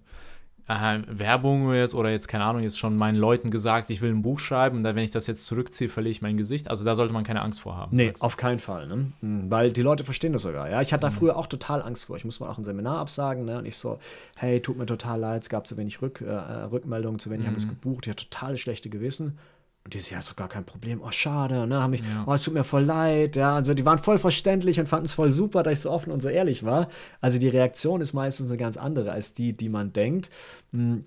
äh, 0.69 1.00
Werbung 1.09 1.75
jetzt 1.75 1.95
oder 1.95 2.11
jetzt, 2.11 2.29
keine 2.29 2.45
Ahnung, 2.45 2.62
jetzt 2.62 2.79
schon 2.79 2.97
meinen 2.97 3.17
Leuten 3.17 3.50
gesagt, 3.50 3.91
ich 3.91 4.00
will 4.00 4.11
ein 4.11 4.23
Buch 4.23 4.38
schreiben 4.38 4.79
und 4.79 4.83
dann, 4.85 4.97
wenn 4.97 5.05
ich 5.05 5.11
das 5.11 5.26
jetzt 5.26 5.45
zurückziehe, 5.47 5.88
verliere 5.88 6.12
ich 6.12 6.23
mein 6.23 6.37
Gesicht. 6.37 6.69
Also 6.71 6.85
da 6.85 6.95
sollte 6.95 7.12
man 7.12 7.25
keine 7.25 7.43
Angst 7.43 7.61
vor 7.61 7.76
haben. 7.76 7.97
Nee, 7.97 8.07
sagst 8.07 8.23
auf 8.23 8.37
keinen 8.37 8.59
Fall. 8.61 8.87
Ne? 8.87 9.12
Mhm, 9.21 9.50
Weil 9.50 9.73
die 9.73 9.83
Leute 9.83 10.05
verstehen 10.05 10.33
das 10.33 10.43
sogar. 10.43 10.71
Ja? 10.71 10.81
Ich 10.81 10.93
hatte 10.93 11.02
da 11.02 11.11
früher 11.11 11.37
auch 11.37 11.47
total 11.47 11.83
Angst 11.83 12.05
vor. 12.05 12.17
Ich 12.17 12.25
musste 12.25 12.45
mal 12.45 12.50
auch 12.50 12.59
ein 12.59 12.64
Seminar 12.64 12.99
absagen. 12.99 13.45
Ne? 13.45 13.59
Und 13.59 13.67
ich 13.67 13.76
so, 13.76 13.99
hey, 14.37 14.61
tut 14.61 14.79
mir 14.79 14.87
total 14.87 15.21
leid, 15.21 15.43
es 15.43 15.49
gab 15.49 15.67
zu 15.67 15.76
wenig 15.76 16.00
Rück, 16.00 16.21
äh, 16.21 16.26
äh, 16.26 16.64
Rückmeldungen, 16.64 17.19
zu 17.19 17.31
wenig 17.31 17.47
haben 17.47 17.55
das 17.55 17.69
gebucht. 17.69 18.07
Ich 18.07 18.11
hatte 18.11 18.29
total 18.29 18.57
schlechte 18.57 18.88
Gewissen. 18.88 19.38
Und 19.85 19.95
die 19.95 20.01
so, 20.01 20.12
ja, 20.12 20.21
ist 20.21 20.31
doch 20.31 20.37
gar 20.37 20.49
kein 20.49 20.65
Problem. 20.65 21.01
Oh, 21.03 21.11
schade. 21.11 21.67
Ne? 21.67 21.83
Haben 21.83 21.91
mich, 21.91 22.03
Ja. 22.03 22.25
oh, 22.27 22.33
es 22.35 22.43
tut 22.43 22.55
mir 22.55 22.62
voll 22.65 22.85
leid. 22.85 23.35
Ja? 23.37 23.55
Also 23.57 23.75
die 23.75 23.85
waren 23.85 23.99
voll 23.99 24.19
verständlich 24.19 24.79
und 24.79 24.87
fanden 24.87 25.07
es 25.07 25.15
voll 25.15 25.33
super, 25.33 25.62
dass 25.62 25.73
ich 25.75 25.81
so 25.81 25.91
offen 25.91 26.12
und 26.12 26.21
so 26.23 26.29
ehrlich 26.29 26.65
war. 26.65 26.89
Also 27.21 27.39
die 27.39 27.49
Reaktion 27.49 28.01
ist 28.01 28.12
meistens 28.12 28.49
eine 28.51 28.59
ganz 28.59 28.77
andere 28.77 29.11
als 29.12 29.33
die, 29.35 29.57
die 29.57 29.69
man 29.69 29.93
denkt. 29.93 30.31
Mhm. 30.71 31.05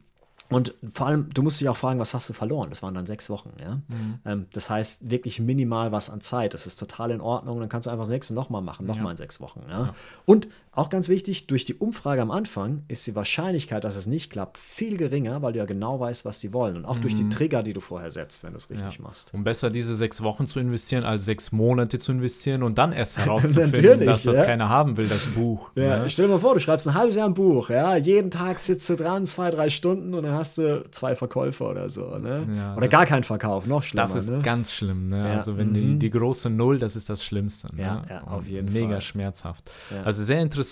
Und 0.47 0.75
vor 0.93 1.07
allem, 1.07 1.27
du 1.33 1.41
musst 1.41 1.59
dich 1.59 1.67
auch 1.69 1.77
fragen, 1.77 1.99
was 1.99 2.13
hast 2.13 2.29
du 2.29 2.33
verloren? 2.33 2.69
Das 2.69 2.83
waren 2.83 2.93
dann 2.93 3.07
sechs 3.07 3.31
Wochen, 3.31 3.49
ja. 3.59 3.79
Ähm, 4.25 4.45
das 4.53 4.69
heißt, 4.69 5.09
wirklich 5.09 5.39
minimal 5.39 5.91
was 5.91 6.11
an 6.11 6.21
Zeit. 6.21 6.53
Das 6.53 6.67
ist 6.67 6.75
total 6.75 7.09
in 7.09 7.19
Ordnung. 7.19 7.59
Dann 7.59 7.67
kannst 7.67 7.87
du 7.87 7.89
einfach 7.91 8.03
das 8.03 8.11
nächste 8.11 8.35
nochmal 8.35 8.61
machen, 8.61 8.85
nochmal 8.85 9.05
Ja. 9.05 9.11
in 9.11 9.17
sechs 9.17 9.41
Wochen, 9.41 9.63
ja? 9.67 9.95
Und 10.27 10.47
auch 10.75 10.89
ganz 10.89 11.07
wichtig, 11.07 11.47
durch 11.47 11.63
die 11.63 11.73
Umfrage 11.73 12.21
am 12.21 12.31
Anfang 12.31 12.83
ist 12.89 13.07
die 13.07 13.15
Wahrscheinlichkeit, 13.15 13.85
dass 13.85 13.95
es 13.95 14.07
nicht 14.07 14.29
klappt, 14.29 14.57
viel 14.57 14.97
geringer, 14.97 15.41
weil 15.41 15.53
du 15.53 15.59
ja 15.59 15.65
genau 15.65 15.99
weißt, 15.99 16.25
was 16.25 16.41
die 16.41 16.51
wollen. 16.51 16.75
Und 16.75 16.85
auch 16.85 16.99
durch 16.99 17.15
die 17.15 17.29
Trigger, 17.29 17.63
die 17.63 17.71
du 17.71 17.79
vorher 17.79 18.11
setzt, 18.11 18.43
wenn 18.43 18.51
du 18.51 18.57
es 18.57 18.69
richtig 18.69 18.99
machst. 18.99 19.33
Um 19.33 19.45
besser 19.45 19.69
diese 19.69 19.95
sechs 19.95 20.21
Wochen 20.21 20.45
zu 20.45 20.59
investieren, 20.59 21.05
als 21.05 21.23
sechs 21.23 21.53
Monate 21.53 21.97
zu 21.97 22.11
investieren 22.11 22.61
und 22.61 22.77
dann 22.77 22.91
erst 22.91 23.17
herauszufinden, 23.25 24.05
dass 24.05 24.23
das 24.23 24.37
ja. 24.37 24.45
keiner 24.45 24.67
haben 24.67 24.97
will, 24.97 25.07
das 25.07 25.27
Buch. 25.27 25.71
Ja, 25.75 25.99
ne? 25.99 26.09
stell 26.09 26.27
dir 26.27 26.33
mal 26.33 26.39
vor, 26.39 26.55
du 26.55 26.59
schreibst 26.59 26.87
ein 26.89 26.93
halbes 26.93 27.15
Jahr 27.15 27.27
ein 27.27 27.33
Buch, 27.33 27.69
ja, 27.69 27.95
jeden 27.95 28.29
Tag 28.29 28.59
sitzt 28.59 28.89
du 28.89 28.95
dran, 28.95 29.25
zwei, 29.25 29.51
drei 29.51 29.69
Stunden 29.69 30.13
und 30.13 30.23
dann 30.23 30.33
hast 30.33 30.57
du 30.57 30.83
zwei 30.91 31.15
Verkäufer 31.15 31.69
oder 31.69 31.87
so, 31.87 32.17
ne? 32.17 32.47
Ja, 32.55 32.75
oder 32.75 32.89
gar 32.89 33.05
keinen 33.05 33.23
Verkauf, 33.23 33.65
noch 33.65 33.83
schlimmer, 33.83 34.03
Das 34.03 34.15
ist 34.15 34.29
ne? 34.29 34.41
ganz 34.41 34.73
schlimm, 34.73 35.07
ne? 35.07 35.19
Ja, 35.19 35.33
Also 35.33 35.57
wenn 35.57 35.73
die, 35.73 35.81
mhm. 35.81 35.99
die 35.99 36.09
große 36.09 36.49
Null, 36.49 36.79
das 36.79 36.97
ist 36.97 37.09
das 37.09 37.23
Schlimmste. 37.23 37.73
Ne? 37.73 37.81
Ja, 37.81 38.03
ja, 38.09 38.23
auf 38.25 38.47
jeden 38.47 38.73
Mega 38.73 38.87
Fall. 38.87 39.01
schmerzhaft. 39.01 39.71
Ja. 39.89 40.03
Also 40.03 40.23
sehr 40.23 40.41
interessant. 40.41 40.64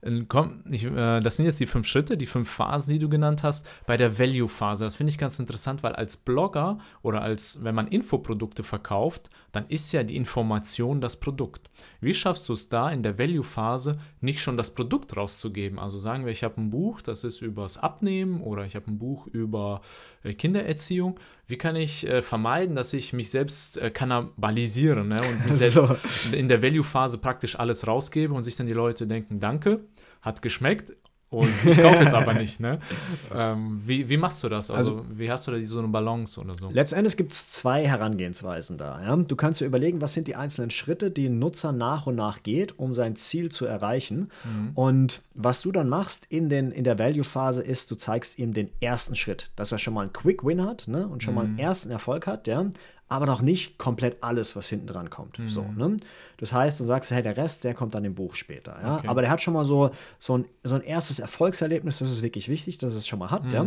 Äh, 0.00 0.22
Komm, 0.28 0.62
ich, 0.70 0.84
äh, 0.84 1.20
das 1.20 1.36
sind 1.36 1.46
jetzt 1.46 1.60
die 1.60 1.66
fünf 1.66 1.86
Schritte, 1.86 2.16
die 2.16 2.26
fünf 2.26 2.50
Phasen, 2.50 2.92
die 2.92 2.98
du 2.98 3.08
genannt 3.08 3.42
hast. 3.42 3.66
Bei 3.86 3.96
der 3.96 4.18
Value-Phase, 4.18 4.84
das 4.84 4.96
finde 4.96 5.10
ich 5.10 5.18
ganz 5.18 5.38
interessant, 5.38 5.82
weil 5.82 5.94
als 5.94 6.16
Blogger 6.16 6.78
oder 7.02 7.22
als, 7.22 7.62
wenn 7.64 7.74
man 7.74 7.88
Infoprodukte 7.88 8.62
verkauft, 8.62 9.30
dann 9.52 9.66
ist 9.68 9.92
ja 9.92 10.02
die 10.02 10.16
Information 10.16 11.00
das 11.00 11.16
Produkt. 11.16 11.70
Wie 12.00 12.14
schaffst 12.14 12.48
du 12.48 12.52
es 12.52 12.68
da 12.68 12.90
in 12.90 13.02
der 13.02 13.18
Value-Phase 13.18 13.98
nicht 14.20 14.40
schon 14.40 14.56
das 14.56 14.74
Produkt 14.74 15.16
rauszugeben? 15.16 15.78
Also 15.78 15.98
sagen 15.98 16.24
wir, 16.24 16.32
ich 16.32 16.44
habe 16.44 16.60
ein 16.60 16.70
Buch, 16.70 17.00
das 17.00 17.24
ist 17.24 17.42
übers 17.42 17.78
Abnehmen 17.78 18.40
oder 18.42 18.64
ich 18.64 18.76
habe 18.76 18.90
ein 18.90 18.98
Buch 18.98 19.26
über 19.26 19.80
äh, 20.22 20.34
Kindererziehung. 20.34 21.18
Wie 21.48 21.56
kann 21.56 21.76
ich 21.76 22.06
äh, 22.08 22.22
vermeiden, 22.22 22.74
dass 22.74 22.92
ich 22.92 23.12
mich 23.12 23.30
selbst 23.30 23.78
äh, 23.78 23.90
kannibalisiere 23.90 25.04
ne? 25.04 25.16
und 25.22 25.44
mich 25.46 25.54
selbst 25.54 25.74
So. 25.74 25.96
in 26.36 26.48
der 26.48 26.62
Value-Phase 26.62 27.18
praktisch 27.18 27.58
alles 27.58 27.86
rausgebe 27.86 28.34
und 28.34 28.42
sich 28.42 28.56
dann 28.56 28.66
die 28.66 28.72
Leute 28.72 29.06
denken, 29.06 29.38
danke, 29.38 29.84
hat 30.22 30.42
geschmeckt 30.42 30.92
und 31.36 31.48
ich 31.64 31.76
kaufe 31.76 32.02
jetzt 32.02 32.14
aber 32.14 32.34
nicht. 32.38 32.60
Ne? 32.60 32.78
Ähm, 33.34 33.82
wie, 33.84 34.08
wie 34.08 34.16
machst 34.16 34.42
du 34.42 34.48
das? 34.48 34.70
Also, 34.70 35.04
wie 35.10 35.30
hast 35.30 35.46
du 35.46 35.52
da 35.52 35.62
so 35.62 35.78
eine 35.78 35.88
Balance 35.88 36.40
oder 36.40 36.54
so? 36.54 36.68
Letztendlich 36.70 37.16
gibt 37.16 37.32
es 37.32 37.48
zwei 37.48 37.86
Herangehensweisen 37.86 38.78
da. 38.78 39.02
Ja? 39.02 39.16
Du 39.16 39.36
kannst 39.36 39.60
dir 39.60 39.66
überlegen, 39.66 40.00
was 40.00 40.14
sind 40.14 40.28
die 40.28 40.36
einzelnen 40.36 40.70
Schritte, 40.70 41.10
die 41.10 41.26
ein 41.26 41.38
Nutzer 41.38 41.72
nach 41.72 42.06
und 42.06 42.16
nach 42.16 42.42
geht, 42.42 42.78
um 42.78 42.94
sein 42.94 43.16
Ziel 43.16 43.50
zu 43.50 43.66
erreichen. 43.66 44.30
Und 44.74 45.22
was 45.34 45.62
du 45.62 45.72
dann 45.72 45.88
machst 45.88 46.26
in, 46.28 46.48
den, 46.48 46.70
in 46.70 46.84
der 46.84 46.98
Value-Phase 46.98 47.62
ist, 47.62 47.90
du 47.90 47.94
zeigst 47.96 48.38
ihm 48.38 48.52
den 48.52 48.70
ersten 48.80 49.14
Schritt, 49.16 49.50
dass 49.56 49.72
er 49.72 49.78
schon 49.78 49.94
mal 49.94 50.02
einen 50.02 50.12
Quick-Win 50.12 50.64
hat 50.64 50.88
ne? 50.88 51.06
und 51.06 51.22
schon 51.22 51.34
mal 51.34 51.44
einen 51.44 51.58
ersten 51.58 51.90
Erfolg 51.90 52.26
hat, 52.26 52.46
ja? 52.46 52.66
Aber 53.08 53.26
noch 53.26 53.40
nicht 53.40 53.78
komplett 53.78 54.22
alles, 54.22 54.56
was 54.56 54.68
hinten 54.68 54.88
dran 54.88 55.10
kommt. 55.10 55.40
So, 55.46 55.62
ne? 55.62 55.96
Das 56.38 56.52
heißt, 56.52 56.80
dann 56.80 56.86
sagst 56.86 57.10
du, 57.10 57.14
hey, 57.14 57.22
der 57.22 57.36
Rest, 57.36 57.62
der 57.64 57.74
kommt 57.74 57.94
dann 57.94 58.04
im 58.04 58.14
Buch 58.14 58.34
später. 58.34 58.76
Ja? 58.82 58.96
Okay. 58.96 59.08
Aber 59.08 59.20
der 59.20 59.30
hat 59.30 59.40
schon 59.40 59.54
mal 59.54 59.64
so, 59.64 59.90
so, 60.18 60.38
ein, 60.38 60.48
so 60.64 60.74
ein 60.74 60.82
erstes 60.82 61.20
Erfolgserlebnis, 61.20 61.98
das 62.00 62.10
ist 62.10 62.22
wirklich 62.22 62.48
wichtig, 62.48 62.78
dass 62.78 62.94
es 62.94 63.06
schon 63.06 63.20
mal 63.20 63.30
hat. 63.30 63.44
Ja? 63.52 63.66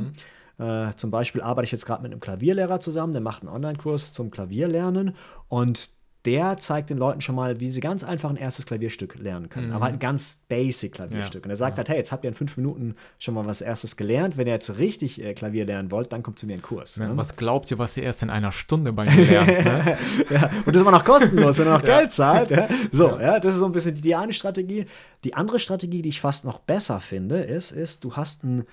Äh, 0.90 0.94
zum 0.96 1.10
Beispiel 1.10 1.42
arbeite 1.42 1.66
ich 1.66 1.72
jetzt 1.72 1.86
gerade 1.86 2.04
mit 2.04 2.12
einem 2.12 2.20
Klavierlehrer 2.20 2.82
zusammen, 2.82 3.14
der 3.14 3.22
macht 3.22 3.44
einen 3.44 3.52
Online-Kurs 3.52 4.12
zum 4.12 4.30
Klavierlernen 4.30 5.16
und 5.48 5.90
der 6.26 6.58
zeigt 6.58 6.90
den 6.90 6.98
Leuten 6.98 7.22
schon 7.22 7.36
mal, 7.36 7.62
wie 7.62 7.72
sie 7.72 7.80
ganz 7.80 8.04
einfach 8.04 8.30
ein 8.30 8.36
erstes 8.36 8.66
Klavierstück 8.66 9.16
lernen 9.18 9.48
können. 9.48 9.72
Aber 9.72 9.86
halt 9.86 9.96
ein 9.96 10.00
ganz 10.00 10.42
basic 10.50 10.92
Klavierstück. 10.94 11.44
Ja, 11.44 11.46
Und 11.46 11.52
er 11.52 11.56
sagt 11.56 11.78
halt, 11.78 11.88
hey, 11.88 11.96
jetzt 11.96 12.12
habt 12.12 12.26
ihr 12.26 12.30
in 12.30 12.34
fünf 12.34 12.58
Minuten 12.58 12.96
schon 13.20 13.34
mal 13.34 13.46
was 13.46 13.62
erstes 13.62 13.96
gelernt. 13.96 14.36
Wenn 14.38 14.46
ihr 14.46 14.54
jetzt 14.54 14.78
richtig 14.78 15.24
äh, 15.24 15.34
Klavier 15.34 15.66
lernen 15.66 15.92
wollt, 15.92 16.12
dann 16.12 16.22
kommt 16.22 16.38
zu 16.38 16.46
mir 16.46 16.56
in 16.56 16.62
Kurs. 16.62 16.98
Ne? 16.98 17.08
ne? 17.08 17.18
Was 17.18 17.38
glaubt 17.38 17.72
ihr, 17.72 17.80
was 17.80 17.96
ihr 17.96 18.04
erst 18.04 18.22
in 18.22 18.30
einer 18.30 18.52
Stunde 18.52 18.92
bei 18.92 19.06
mir 19.06 19.26
lernt? 19.26 19.48
Ne? 19.48 19.98
ja, 20.30 20.52
und 20.66 20.76
das 20.76 20.84
war 20.84 20.92
noch 20.92 21.06
kostenlos, 21.06 21.58
wenn 21.60 21.68
er 21.68 21.74
noch 21.74 21.82
Geld 21.86 22.12
zahlt. 22.12 22.52
Ja. 22.52 22.68
So, 22.92 23.18
ja. 23.18 23.40
das 23.40 23.54
ist 23.54 23.60
so 23.60 23.66
ein 23.66 23.72
bisschen 23.72 23.96
die, 23.96 24.14
eine 24.14 24.34
Strategie. 24.34 24.86
Die 25.24 25.36
andere 25.36 25.60
Strategie, 25.60 26.02
die 26.02 26.10
ich 26.10 26.20
fast 26.20 26.44
noch 26.44 26.60
besser 26.60 27.00
finde, 27.00 27.40
ist, 27.40 27.72
ist 27.72 28.04
du 28.04 28.18
hast 28.18 28.44
einen 28.44 28.66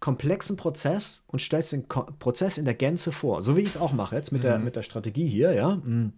komplexen 0.00 0.56
Prozess 0.56 1.24
und 1.28 1.40
stellst 1.40 1.72
den 1.72 1.88
Ko 1.88 2.06
Prozess 2.18 2.58
in 2.58 2.64
der 2.64 2.74
Gänze 2.74 3.12
vor. 3.12 3.40
So 3.40 3.56
wie 3.56 3.60
ich 3.60 3.68
es 3.68 3.76
auch 3.76 3.92
mache 3.92 4.16
jetzt 4.16 4.32
mit, 4.32 4.44
der, 4.44 4.58
mit 4.58 4.76
der 4.76 4.82
Strategie 4.82 5.26
hier, 5.26 5.52
ja. 5.52 5.76
Mm. 5.76 6.12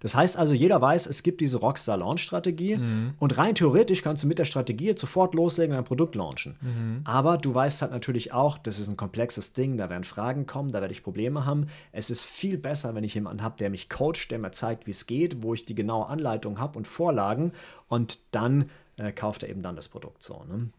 Das 0.00 0.14
heißt 0.14 0.36
also, 0.36 0.54
jeder 0.54 0.80
weiß, 0.80 1.06
es 1.06 1.22
gibt 1.22 1.40
diese 1.40 1.58
Rockstar-Launch-Strategie 1.58 2.78
und 3.18 3.38
rein 3.38 3.54
theoretisch 3.54 4.02
kannst 4.02 4.24
du 4.24 4.28
mit 4.28 4.38
der 4.38 4.44
Strategie 4.44 4.86
jetzt 4.86 5.00
sofort 5.00 5.34
loslegen 5.34 5.72
und 5.72 5.78
ein 5.78 5.84
Produkt 5.84 6.14
launchen. 6.14 6.56
Aber 7.04 7.38
du 7.38 7.54
weißt 7.54 7.82
halt 7.82 7.92
natürlich 7.92 8.32
auch, 8.32 8.58
das 8.58 8.78
ist 8.78 8.88
ein 8.88 8.96
komplexes 8.96 9.52
Ding, 9.52 9.76
da 9.76 9.90
werden 9.90 10.04
Fragen 10.04 10.46
kommen, 10.46 10.72
da 10.72 10.80
werde 10.80 10.92
ich 10.92 11.02
Probleme 11.02 11.46
haben. 11.46 11.68
Es 11.92 12.10
ist 12.10 12.24
viel 12.24 12.58
besser, 12.58 12.94
wenn 12.94 13.04
ich 13.04 13.14
jemanden 13.14 13.42
habe, 13.42 13.56
der 13.58 13.70
mich 13.70 13.88
coacht, 13.88 14.30
der 14.30 14.38
mir 14.38 14.50
zeigt, 14.50 14.86
wie 14.86 14.90
es 14.90 15.06
geht, 15.06 15.42
wo 15.42 15.54
ich 15.54 15.64
die 15.64 15.74
genaue 15.74 16.06
Anleitung 16.06 16.58
habe 16.58 16.78
und 16.78 16.86
Vorlagen 16.86 17.52
und 17.88 18.18
dann 18.32 18.70
äh, 18.96 19.12
kauft 19.12 19.42
er 19.42 19.48
eben 19.48 19.62
dann 19.62 19.76
das 19.76 19.88
Produkt 19.88 20.22
so. 20.22 20.44
Ne? 20.48 20.70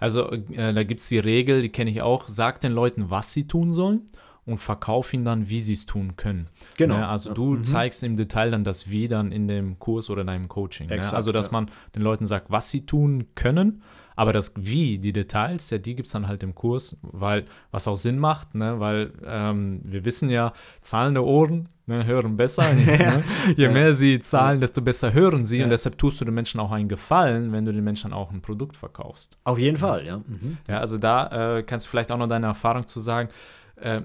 Also 0.00 0.30
äh, 0.30 0.72
da 0.72 0.82
gibt 0.84 1.00
es 1.00 1.08
die 1.08 1.18
Regel, 1.18 1.62
die 1.62 1.70
kenne 1.70 1.90
ich 1.90 2.02
auch, 2.02 2.28
sag 2.28 2.60
den 2.60 2.72
Leuten, 2.72 3.10
was 3.10 3.32
sie 3.32 3.46
tun 3.46 3.72
sollen 3.72 4.08
und 4.46 4.58
verkauf 4.58 5.12
ihnen 5.14 5.24
dann, 5.24 5.48
wie 5.48 5.60
sie 5.60 5.72
es 5.72 5.86
tun 5.86 6.16
können. 6.16 6.48
Genau. 6.76 6.98
Ne? 6.98 7.08
Also 7.08 7.32
du 7.32 7.56
zeigst 7.62 8.02
im 8.04 8.16
Detail 8.16 8.50
dann 8.50 8.64
das 8.64 8.90
Wie 8.90 9.08
dann 9.08 9.32
in 9.32 9.48
dem 9.48 9.78
Kurs 9.78 10.10
oder 10.10 10.24
deinem 10.24 10.48
Coaching. 10.48 10.88
Ne? 10.88 10.94
Exakt, 10.94 11.16
Also 11.16 11.32
dass 11.32 11.46
ja. 11.46 11.52
man 11.52 11.70
den 11.94 12.02
Leuten 12.02 12.26
sagt, 12.26 12.50
was 12.50 12.70
sie 12.70 12.84
tun 12.86 13.26
können, 13.34 13.82
Aber 14.16 14.32
das 14.32 14.52
Wie, 14.56 14.98
die 14.98 15.12
Details, 15.12 15.70
ja, 15.70 15.78
die 15.78 15.96
gibt 15.96 16.06
es 16.06 16.12
dann 16.12 16.28
halt 16.28 16.42
im 16.42 16.54
Kurs, 16.54 16.98
weil, 17.02 17.46
was 17.72 17.88
auch 17.88 17.96
Sinn 17.96 18.18
macht, 18.18 18.54
ne, 18.54 18.78
weil 18.78 19.12
ähm, 19.24 19.80
wir 19.82 20.04
wissen 20.04 20.30
ja, 20.30 20.52
zahlende 20.80 21.24
Ohren 21.24 21.68
ne, 21.86 22.04
hören 22.06 22.36
besser. 22.36 22.72
ne? 22.74 23.24
Je 23.56 23.68
mehr 23.68 23.94
sie 23.94 24.20
zahlen, 24.20 24.60
desto 24.60 24.82
besser 24.82 25.12
hören 25.12 25.44
sie. 25.44 25.58
Ja. 25.58 25.64
Und 25.64 25.70
deshalb 25.70 25.98
tust 25.98 26.20
du 26.20 26.24
den 26.24 26.34
Menschen 26.34 26.60
auch 26.60 26.70
einen 26.70 26.88
Gefallen, 26.88 27.52
wenn 27.52 27.64
du 27.64 27.72
den 27.72 27.84
Menschen 27.84 28.12
auch 28.12 28.30
ein 28.30 28.40
Produkt 28.40 28.76
verkaufst. 28.76 29.36
Auf 29.44 29.58
jeden 29.58 29.78
Fall, 29.78 30.06
ja. 30.06 30.18
Mhm. 30.18 30.58
Ja, 30.68 30.78
also 30.78 30.98
da 30.98 31.56
äh, 31.58 31.62
kannst 31.64 31.86
du 31.86 31.90
vielleicht 31.90 32.12
auch 32.12 32.18
noch 32.18 32.28
deine 32.28 32.46
Erfahrung 32.46 32.86
zu 32.86 33.00
sagen. 33.00 33.30
Äh, 33.76 34.02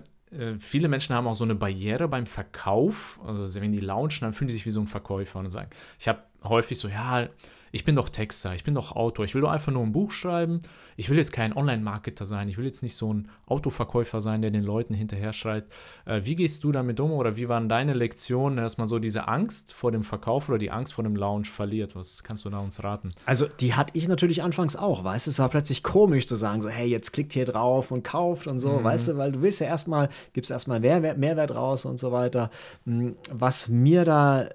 viele 0.59 0.87
Menschen 0.87 1.15
haben 1.15 1.27
auch 1.27 1.35
so 1.35 1.43
eine 1.43 1.55
Barriere 1.55 2.07
beim 2.07 2.25
Verkauf. 2.25 3.19
Also 3.25 3.61
wenn 3.61 3.71
die 3.71 3.79
launchen, 3.79 4.25
dann 4.25 4.33
fühlen 4.33 4.47
die 4.47 4.53
sich 4.53 4.65
wie 4.65 4.71
so 4.71 4.79
ein 4.79 4.87
Verkäufer 4.87 5.39
und 5.39 5.49
sagen, 5.49 5.69
ich 5.99 6.07
habe 6.07 6.23
häufig 6.43 6.77
so, 6.77 6.87
ja, 6.87 7.27
ich 7.71 7.85
bin 7.85 7.95
doch 7.95 8.09
Texter, 8.09 8.53
ich 8.55 8.63
bin 8.63 8.75
doch 8.75 8.95
Autor, 8.95 9.25
ich 9.25 9.35
will 9.35 9.41
doch 9.41 9.51
einfach 9.51 9.71
nur 9.71 9.83
ein 9.83 9.91
Buch 9.91 10.11
schreiben. 10.11 10.61
Ich 10.97 11.09
will 11.09 11.17
jetzt 11.17 11.31
kein 11.31 11.55
Online-Marketer 11.55 12.25
sein, 12.25 12.49
ich 12.49 12.57
will 12.57 12.65
jetzt 12.65 12.83
nicht 12.83 12.95
so 12.95 13.13
ein 13.13 13.29
Autoverkäufer 13.45 14.21
sein, 14.21 14.41
der 14.41 14.51
den 14.51 14.63
Leuten 14.63 14.93
hinterher 14.93 15.33
schreit. 15.33 15.65
Äh, 16.05 16.21
wie 16.23 16.35
gehst 16.35 16.63
du 16.63 16.71
damit 16.71 16.99
um 16.99 17.11
oder 17.11 17.35
wie 17.35 17.49
waren 17.49 17.69
deine 17.69 17.93
Lektionen, 17.93 18.57
dass 18.57 18.77
man 18.77 18.87
so 18.87 18.99
diese 18.99 19.27
Angst 19.27 19.73
vor 19.73 19.91
dem 19.91 20.03
Verkauf 20.03 20.49
oder 20.49 20.57
die 20.57 20.71
Angst 20.71 20.93
vor 20.93 21.03
dem 21.03 21.15
Launch 21.15 21.49
verliert? 21.49 21.95
Was 21.95 22.23
kannst 22.23 22.45
du 22.45 22.49
da 22.49 22.59
uns 22.59 22.83
raten? 22.83 23.09
Also, 23.25 23.47
die 23.47 23.73
hatte 23.73 23.97
ich 23.97 24.07
natürlich 24.07 24.43
anfangs 24.43 24.75
auch, 24.75 25.03
weißt 25.03 25.27
du, 25.27 25.31
es 25.31 25.39
war 25.39 25.49
plötzlich 25.49 25.83
komisch 25.83 26.27
zu 26.27 26.35
sagen, 26.35 26.61
so, 26.61 26.69
hey, 26.69 26.87
jetzt 26.87 27.11
klickt 27.11 27.33
hier 27.33 27.45
drauf 27.45 27.91
und 27.91 28.03
kauft 28.03 28.47
und 28.47 28.59
so, 28.59 28.79
mhm. 28.79 28.83
weißt 28.83 29.09
du, 29.09 29.17
weil 29.17 29.31
du 29.31 29.41
willst 29.41 29.61
ja 29.61 29.67
erstmal, 29.67 30.09
gibst 30.33 30.51
erstmal 30.51 30.79
Mehrwert, 30.79 31.17
Mehrwert 31.17 31.53
raus 31.53 31.85
und 31.85 31.99
so 31.99 32.11
weiter. 32.11 32.49
Hm, 32.85 33.15
was 33.31 33.69
mir 33.69 34.05
da 34.05 34.49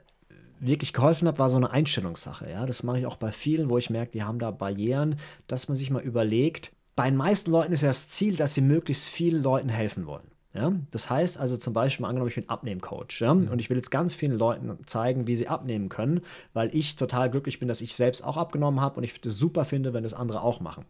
wirklich 0.67 0.93
geholfen 0.93 1.29
hat, 1.29 1.39
war 1.39 1.51
so 1.51 1.57
eine 1.57 1.71
Einstellungssache. 1.71 2.51
Ja? 2.51 2.67
Das 2.67 2.83
mache 2.83 2.99
ich 2.99 3.07
auch 3.07 3.17
bei 3.17 3.33
vielen, 3.33 3.71
wo 3.71 3.79
ich 3.79 3.91
merke, 3.91 4.13
die 4.13 4.23
haben 4.23 4.39
da 4.39 4.51
Barrieren, 4.51 5.17
dass 5.47 5.69
man 5.69 5.77
sich 5.77 5.91
mal 5.91 6.03
überlegt. 6.03 6.73
Bei 6.97 7.05
den 7.05 7.17
meisten 7.17 7.51
Leuten 7.51 7.73
ist 7.73 7.83
ja 7.83 7.89
das 7.89 8.09
Ziel, 8.09 8.37
dass 8.37 8.55
sie 8.55 8.61
möglichst 8.61 9.09
vielen 9.09 9.43
Leuten 9.43 9.69
helfen 9.69 10.07
wollen. 10.07 10.31
Ja? 10.55 10.73
Das 10.91 11.11
heißt 11.11 11.39
also 11.39 11.57
zum 11.57 11.75
Beispiel, 11.75 12.07
angenommen, 12.07 12.29
ich 12.29 12.37
bin 12.37 12.49
Abnehmcoach 12.49 13.21
ja? 13.21 13.33
und 13.33 13.59
ich 13.59 13.69
will 13.69 13.77
jetzt 13.77 13.91
ganz 13.91 14.15
vielen 14.15 14.39
Leuten 14.39 14.79
zeigen, 14.87 15.27
wie 15.27 15.37
sie 15.37 15.49
abnehmen 15.49 15.89
können, 15.89 16.21
weil 16.53 16.75
ich 16.75 16.97
total 16.97 17.31
glücklich 17.31 17.59
bin, 17.59 17.69
dass 17.69 17.81
ich 17.81 17.95
selbst 17.95 18.23
auch 18.23 18.37
abgenommen 18.37 18.81
habe 18.81 18.97
und 18.97 19.05
ich 19.05 19.21
das 19.21 19.37
super 19.37 19.65
finde, 19.65 19.93
wenn 19.93 20.05
das 20.05 20.15
andere 20.15 20.43
auch 20.43 20.61
machen. 20.61 20.85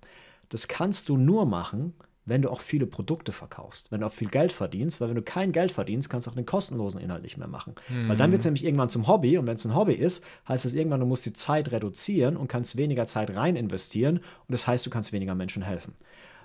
Das 0.51 0.69
kannst 0.69 1.09
du 1.09 1.17
nur 1.17 1.47
machen, 1.47 1.95
wenn 2.27 2.43
du 2.43 2.51
auch 2.51 2.61
viele 2.61 2.87
Produkte 2.87 3.33
verkaufst, 3.33 3.93
wenn 3.93 4.01
du 4.01 4.07
auch 4.07 4.13
viel 4.13 4.29
Geld 4.29 4.53
verdienst, 4.53 5.01
weil 5.01 5.09
wenn 5.09 5.17
du 5.17 5.23
kein 5.23 5.53
Geld 5.53 5.73
verdienst, 5.73 6.09
kannst 6.09 6.27
du 6.27 6.31
auch 6.31 6.35
den 6.35 6.47
kostenlosen 6.47 7.01
Inhalt 7.01 7.23
nicht 7.23 7.37
mehr 7.37 7.49
machen. 7.49 7.75
Mhm. 7.89 8.09
Weil 8.09 8.17
dann 8.17 8.31
wird 8.31 8.41
es 8.41 8.47
nämlich 8.47 8.65
irgendwann 8.65 8.89
zum 8.89 9.07
Hobby 9.07 9.37
und 9.37 9.47
wenn 9.47 9.57
es 9.57 9.65
ein 9.65 9.75
Hobby 9.75 9.95
ist, 9.95 10.25
heißt 10.49 10.65
es 10.65 10.75
irgendwann, 10.75 11.01
du 11.01 11.07
musst 11.07 11.27
die 11.27 11.33
Zeit 11.33 11.73
reduzieren 11.73 12.37
und 12.37 12.49
kannst 12.49 12.77
weniger 12.77 13.07
Zeit 13.07 13.37
rein 13.37 13.57
investieren 13.57 14.19
und 14.19 14.53
das 14.53 14.67
heißt, 14.67 14.87
du 14.87 14.91
kannst 14.91 15.13
weniger 15.13 15.35
Menschen 15.35 15.63
helfen. 15.63 15.95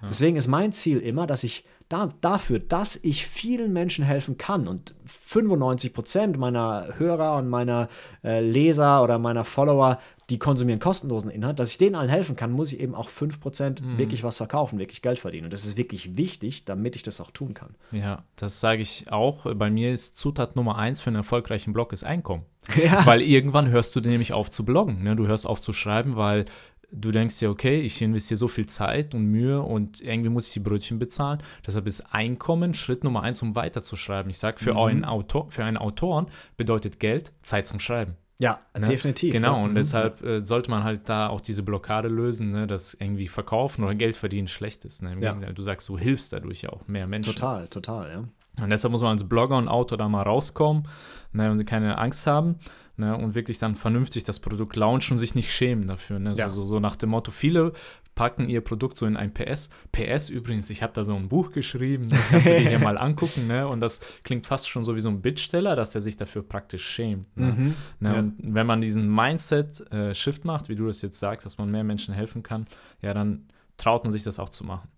Ja. 0.02 0.08
Deswegen 0.10 0.38
ist 0.38 0.48
mein 0.48 0.72
Ziel 0.72 1.00
immer, 1.00 1.28
dass 1.28 1.44
ich 1.44 1.66
da, 1.90 2.10
dafür, 2.22 2.60
dass 2.60 2.96
ich 2.98 3.26
vielen 3.26 3.74
Menschen 3.74 4.06
helfen 4.06 4.38
kann 4.38 4.68
und 4.68 4.94
95 5.06 5.94
Prozent 5.94 6.38
meiner 6.38 6.94
Hörer 6.98 7.38
und 7.38 7.50
meiner 7.50 7.90
äh, 8.24 8.42
Leser 8.42 9.04
oder 9.04 9.18
meiner 9.18 9.44
Follower, 9.44 10.00
die 10.30 10.38
konsumieren 10.38 10.80
kostenlosen 10.80 11.32
Inhalt, 11.32 11.60
dass 11.60 11.72
ich 11.72 11.78
denen 11.78 11.96
allen 11.96 12.10
helfen 12.10 12.36
kann, 12.36 12.52
muss 12.52 12.72
ich 12.72 12.80
eben 12.80 12.94
auch 12.94 13.10
5% 13.10 13.82
mhm. 13.82 13.98
wirklich 13.98 14.24
was 14.24 14.38
verkaufen, 14.38 14.78
wirklich 14.80 15.02
Geld 15.02 15.20
verdienen. 15.20 15.46
Und 15.46 15.54
das 15.54 15.66
ist 15.66 15.78
wirklich 15.78 16.18
wichtig, 16.18 16.66
damit 16.66 16.96
ich 16.96 17.04
das 17.04 17.20
auch 17.20 17.32
tun 17.32 17.54
kann. 17.54 17.76
Ja, 17.92 18.24
das 18.36 18.60
sage 18.60 18.82
ich 18.82 19.12
auch. 19.12 19.54
Bei 19.56 19.70
mir 19.70 19.92
ist 19.92 20.18
Zutat 20.18 20.56
Nummer 20.56 20.78
eins 20.78 21.02
für 21.02 21.08
einen 21.08 21.18
erfolgreichen 21.18 21.74
Blog 21.74 21.94
ist 21.94 22.04
Einkommen. 22.04 22.44
Ja. 22.76 23.04
Weil 23.06 23.24
irgendwann 23.24 23.70
hörst 23.70 23.96
du 23.96 24.00
nämlich 24.00 24.32
auf 24.32 24.52
zu 24.52 24.64
bloggen. 24.64 25.04
Ne? 25.04 25.16
Du 25.16 25.26
hörst 25.26 25.48
auf 25.48 25.60
zu 25.60 25.74
schreiben, 25.74 26.18
weil 26.18 26.46
du 26.92 27.12
denkst 27.12 27.40
dir, 27.40 27.50
okay, 27.50 27.82
ich 27.82 28.00
investiere 28.02 28.38
so 28.38 28.48
viel 28.48 28.68
Zeit 28.68 29.16
und 29.16 29.26
Mühe 29.26 29.62
und 29.62 30.02
irgendwie 30.02 30.30
muss 30.30 30.48
ich 30.48 30.54
die 30.54 30.60
Brötchen 30.60 31.00
bezahlen. 31.00 31.42
Deshalb 31.66 31.88
ist 31.88 32.14
Einkommen 32.14 32.76
Schritt 32.76 33.04
Nummer 33.04 33.24
eins, 33.24 33.42
um 33.42 33.56
weiterzuschreiben. 33.56 34.30
Ich 34.30 34.38
sage, 34.38 34.60
für, 34.60 34.74
mhm. 34.74 34.80
einen 34.80 35.06
Autor, 35.06 35.50
für 35.50 35.64
einen 35.64 35.78
Autoren 35.78 36.28
bedeutet 36.58 37.00
Geld 37.00 37.34
Zeit 37.42 37.66
zum 37.66 37.80
Schreiben. 37.80 38.16
Ja, 38.40 38.62
ne? 38.78 38.86
definitiv. 38.86 39.34
Genau, 39.34 39.58
ja. 39.58 39.64
und 39.64 39.72
mhm. 39.72 39.76
deshalb 39.76 40.24
äh, 40.24 40.44
sollte 40.44 40.72
man 40.72 40.84
halt 40.84 41.10
da 41.10 41.28
auch 41.28 41.42
diese 41.42 41.62
Blockade 41.62 42.08
lösen, 42.08 42.52
ne, 42.52 42.68
dass 42.68 42.94
irgendwie 42.94 43.28
verkaufen 43.28 43.84
oder 43.84 43.94
Geld 43.96 44.16
verdienen 44.16 44.48
schlecht 44.48 44.86
ist. 44.86 45.04
Ne? 45.04 45.18
Ja. 45.20 45.34
Du 45.34 45.62
sagst, 45.62 45.90
du 45.90 45.98
hilfst 45.98 46.32
dadurch 46.32 46.62
ja 46.62 46.70
auch 46.70 46.88
mehr 46.88 47.06
Menschen. 47.06 47.36
Total, 47.36 47.68
total, 47.68 48.10
ja. 48.10 48.64
Und 48.64 48.70
deshalb 48.70 48.92
muss 48.92 49.02
man 49.02 49.12
als 49.12 49.28
Blogger 49.28 49.58
und 49.58 49.68
Autor 49.68 49.98
da 49.98 50.08
mal 50.08 50.24
rauskommen 50.24 50.88
ne, 51.34 51.52
und 51.52 51.66
keine 51.66 51.98
Angst 51.98 52.28
haben 52.28 52.56
ne, 52.98 53.18
und 53.18 53.36
wirklich 53.36 53.60
dann 53.60 53.76
vernünftig 53.76 54.24
das 54.24 54.40
Produkt 54.40 54.76
launchen 54.76 55.16
und 55.16 55.18
sich 55.18 55.36
nicht 55.36 55.52
schämen 55.52 55.88
dafür. 55.88 56.20
Ne? 56.20 56.34
Ja. 56.36 56.50
So, 56.50 56.62
so, 56.62 56.66
so, 56.66 56.80
nach 56.80 56.96
dem 56.96 57.10
Motto, 57.10 57.32
viele 57.32 57.74
packen 58.20 58.50
ihr 58.50 58.60
Produkt 58.60 58.98
so 58.98 59.06
in 59.06 59.16
ein 59.16 59.34
PS. 59.34 59.70
PS 59.94 60.28
übrigens, 60.28 60.70
ich 60.70 60.84
habe 60.84 60.92
da 60.92 61.06
so 61.06 61.16
ein 61.16 61.30
Buch 61.30 61.54
geschrieben, 61.54 62.10
das 62.10 62.28
kannst 62.28 62.48
du 62.48 62.50
dir 62.50 62.68
hier 62.68 62.80
mal 62.84 62.98
angucken. 62.98 63.48
Ne? 63.48 63.66
Und 63.66 63.80
das 63.80 64.02
klingt 64.26 64.46
fast 64.46 64.68
schon 64.68 64.84
so 64.84 64.94
wie 64.98 65.00
so 65.00 65.08
ein 65.08 65.22
Bittsteller, 65.22 65.78
dass 65.78 65.92
der 65.92 66.02
sich 66.02 66.18
dafür 66.18 66.44
praktisch 66.44 66.86
schämt. 66.86 67.38
Ne? 67.38 67.54
Mhm. 67.54 67.76
Ne? 68.02 68.14
Ja. 68.14 68.20
Und 68.20 68.36
wenn 68.42 68.68
man 68.68 68.82
diesen 68.82 69.10
Mindset-Shift 69.10 70.44
äh, 70.44 70.48
macht, 70.48 70.68
wie 70.68 70.76
du 70.76 70.86
das 70.86 71.02
jetzt 71.02 71.18
sagst, 71.18 71.46
dass 71.46 71.58
man 71.58 71.72
mehr 71.72 71.86
Menschen 71.86 72.14
helfen 72.14 72.44
kann, 72.44 72.66
ja, 73.02 73.14
dann 73.14 73.48
traut 73.78 74.04
man 74.04 74.12
sich 74.12 74.24
das 74.24 74.38
auch 74.38 74.50
zu 74.50 74.66
machen. 74.66 74.90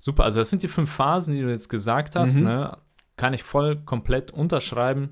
Super, 0.00 0.24
also 0.24 0.40
das 0.40 0.50
sind 0.50 0.64
die 0.64 0.68
fünf 0.68 0.90
Phasen, 0.90 1.32
die 1.32 1.42
du 1.42 1.50
jetzt 1.50 1.68
gesagt 1.68 2.16
hast. 2.16 2.34
Mhm. 2.34 2.42
Ne? 2.42 2.76
Kann 3.14 3.34
ich 3.34 3.44
voll 3.44 3.76
komplett 3.84 4.32
unterschreiben 4.32 5.10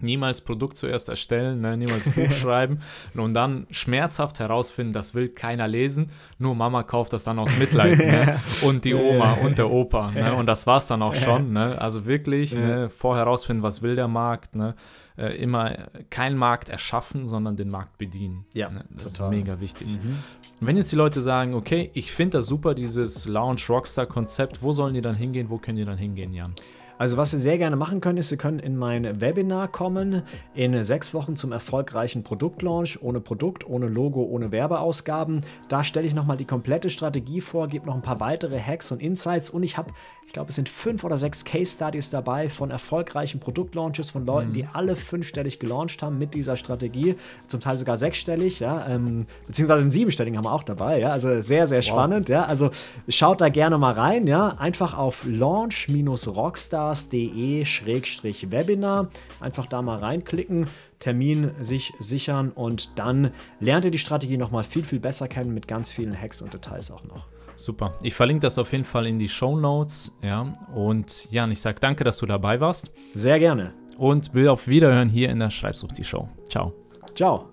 niemals 0.00 0.40
Produkt 0.40 0.76
zuerst 0.76 1.08
erstellen, 1.08 1.60
ne, 1.60 1.76
niemals 1.76 2.08
Buch 2.08 2.30
schreiben 2.40 2.80
und 3.14 3.34
dann 3.34 3.66
schmerzhaft 3.70 4.40
herausfinden, 4.40 4.92
das 4.92 5.14
will 5.14 5.28
keiner 5.28 5.68
lesen, 5.68 6.10
nur 6.38 6.54
Mama 6.54 6.82
kauft 6.82 7.12
das 7.12 7.24
dann 7.24 7.38
aus 7.38 7.56
Mitleid 7.56 7.98
ne, 7.98 8.40
und 8.62 8.84
die 8.84 8.94
Oma 8.94 9.34
und 9.34 9.58
der 9.58 9.70
Opa 9.70 10.10
ne, 10.10 10.34
und 10.34 10.46
das 10.46 10.66
war 10.66 10.78
es 10.78 10.86
dann 10.86 11.02
auch 11.02 11.14
schon. 11.14 11.52
Ne, 11.52 11.80
also 11.80 12.06
wirklich 12.06 12.54
ne, 12.54 12.90
vorher 12.90 13.24
herausfinden, 13.24 13.62
was 13.62 13.82
will 13.82 13.94
der 13.94 14.08
Markt, 14.08 14.56
ne, 14.56 14.74
äh, 15.16 15.36
immer 15.36 15.88
keinen 16.10 16.36
Markt 16.36 16.68
erschaffen, 16.68 17.26
sondern 17.26 17.56
den 17.56 17.68
Markt 17.68 17.98
bedienen. 17.98 18.46
Ja, 18.54 18.70
ne, 18.70 18.84
das 18.90 19.12
total. 19.12 19.32
ist 19.32 19.38
mega 19.38 19.60
wichtig. 19.60 19.98
Mhm. 20.02 20.18
Wenn 20.60 20.76
jetzt 20.76 20.92
die 20.92 20.96
Leute 20.96 21.22
sagen, 21.22 21.54
okay, 21.54 21.90
ich 21.92 22.12
finde 22.12 22.38
das 22.38 22.46
super, 22.46 22.74
dieses 22.74 23.26
Lounge 23.26 23.60
Rockstar 23.68 24.06
Konzept, 24.06 24.62
wo 24.62 24.72
sollen 24.72 24.94
die 24.94 25.02
dann 25.02 25.16
hingehen, 25.16 25.50
wo 25.50 25.58
können 25.58 25.76
die 25.76 25.84
dann 25.84 25.98
hingehen, 25.98 26.32
Jan? 26.32 26.54
Also 26.98 27.16
was 27.16 27.30
Sie 27.32 27.40
sehr 27.40 27.58
gerne 27.58 27.76
machen 27.76 28.00
können, 28.00 28.18
ist, 28.18 28.28
Sie 28.28 28.36
können 28.36 28.58
in 28.58 28.76
mein 28.76 29.20
Webinar 29.20 29.68
kommen, 29.68 30.22
in 30.54 30.84
sechs 30.84 31.14
Wochen 31.14 31.36
zum 31.36 31.52
erfolgreichen 31.52 32.22
Produktlaunch, 32.22 33.02
ohne 33.02 33.20
Produkt, 33.20 33.66
ohne 33.66 33.88
Logo, 33.88 34.22
ohne 34.22 34.52
Werbeausgaben. 34.52 35.40
Da 35.68 35.84
stelle 35.84 36.06
ich 36.06 36.14
nochmal 36.14 36.36
die 36.36 36.44
komplette 36.44 36.90
Strategie 36.90 37.40
vor, 37.40 37.68
gebe 37.68 37.86
noch 37.86 37.94
ein 37.94 38.02
paar 38.02 38.20
weitere 38.20 38.60
Hacks 38.60 38.92
und 38.92 39.00
Insights 39.00 39.50
und 39.50 39.62
ich 39.62 39.76
habe, 39.76 39.92
ich 40.26 40.32
glaube, 40.32 40.50
es 40.50 40.56
sind 40.56 40.68
fünf 40.68 41.02
oder 41.04 41.16
sechs 41.16 41.44
Case 41.44 41.74
Studies 41.74 42.10
dabei 42.10 42.48
von 42.48 42.70
erfolgreichen 42.70 43.40
Produktlaunches 43.40 44.10
von 44.10 44.26
Leuten, 44.26 44.50
mhm. 44.50 44.54
die 44.54 44.66
alle 44.72 44.94
fünfstellig 44.96 45.58
gelauncht 45.58 46.02
haben 46.02 46.18
mit 46.18 46.34
dieser 46.34 46.56
Strategie, 46.56 47.16
zum 47.48 47.60
Teil 47.60 47.78
sogar 47.78 47.96
sechsstellig, 47.96 48.60
ja, 48.60 48.86
ähm, 48.88 49.26
beziehungsweise 49.46 49.82
einen 49.82 49.90
siebenstelligen 49.90 50.36
haben 50.36 50.44
wir 50.44 50.52
auch 50.52 50.62
dabei, 50.62 51.00
ja, 51.00 51.08
also 51.08 51.40
sehr, 51.40 51.66
sehr 51.66 51.82
spannend, 51.82 52.28
wow. 52.28 52.34
ja, 52.34 52.44
also 52.44 52.70
schaut 53.08 53.40
da 53.40 53.48
gerne 53.48 53.78
mal 53.78 53.94
rein, 53.94 54.26
ja, 54.26 54.48
einfach 54.58 54.96
auf 54.96 55.24
launch-rockstar 55.24 56.81
podcast.de-webinar. 56.82 59.08
Einfach 59.40 59.66
da 59.66 59.82
mal 59.82 59.98
reinklicken, 59.98 60.66
Termin 60.98 61.52
sich 61.60 61.92
sichern 61.98 62.50
und 62.50 62.98
dann 62.98 63.32
lernt 63.60 63.84
ihr 63.84 63.90
die 63.90 63.98
Strategie 63.98 64.36
nochmal 64.36 64.64
viel, 64.64 64.84
viel 64.84 65.00
besser 65.00 65.28
kennen 65.28 65.54
mit 65.54 65.68
ganz 65.68 65.92
vielen 65.92 66.18
Hacks 66.18 66.42
und 66.42 66.52
Details 66.52 66.90
auch 66.90 67.04
noch. 67.04 67.26
Super. 67.56 67.94
Ich 68.02 68.14
verlinke 68.14 68.40
das 68.40 68.58
auf 68.58 68.72
jeden 68.72 68.84
Fall 68.84 69.06
in 69.06 69.18
die 69.18 69.28
Show 69.28 69.56
Notes. 69.56 70.16
Ja. 70.22 70.52
Und 70.74 71.30
Jan, 71.30 71.50
ich 71.50 71.60
sage 71.60 71.78
danke, 71.80 72.02
dass 72.02 72.16
du 72.16 72.26
dabei 72.26 72.60
warst. 72.60 72.90
Sehr 73.14 73.38
gerne. 73.38 73.74
Und 73.98 74.34
will 74.34 74.48
auf 74.48 74.66
Wiederhören 74.66 75.08
hier 75.08 75.30
in 75.30 75.38
der 75.38 75.50
Schreibsucht 75.50 75.98
die 75.98 76.04
Show. 76.04 76.28
Ciao. 76.48 76.72
Ciao. 77.14 77.51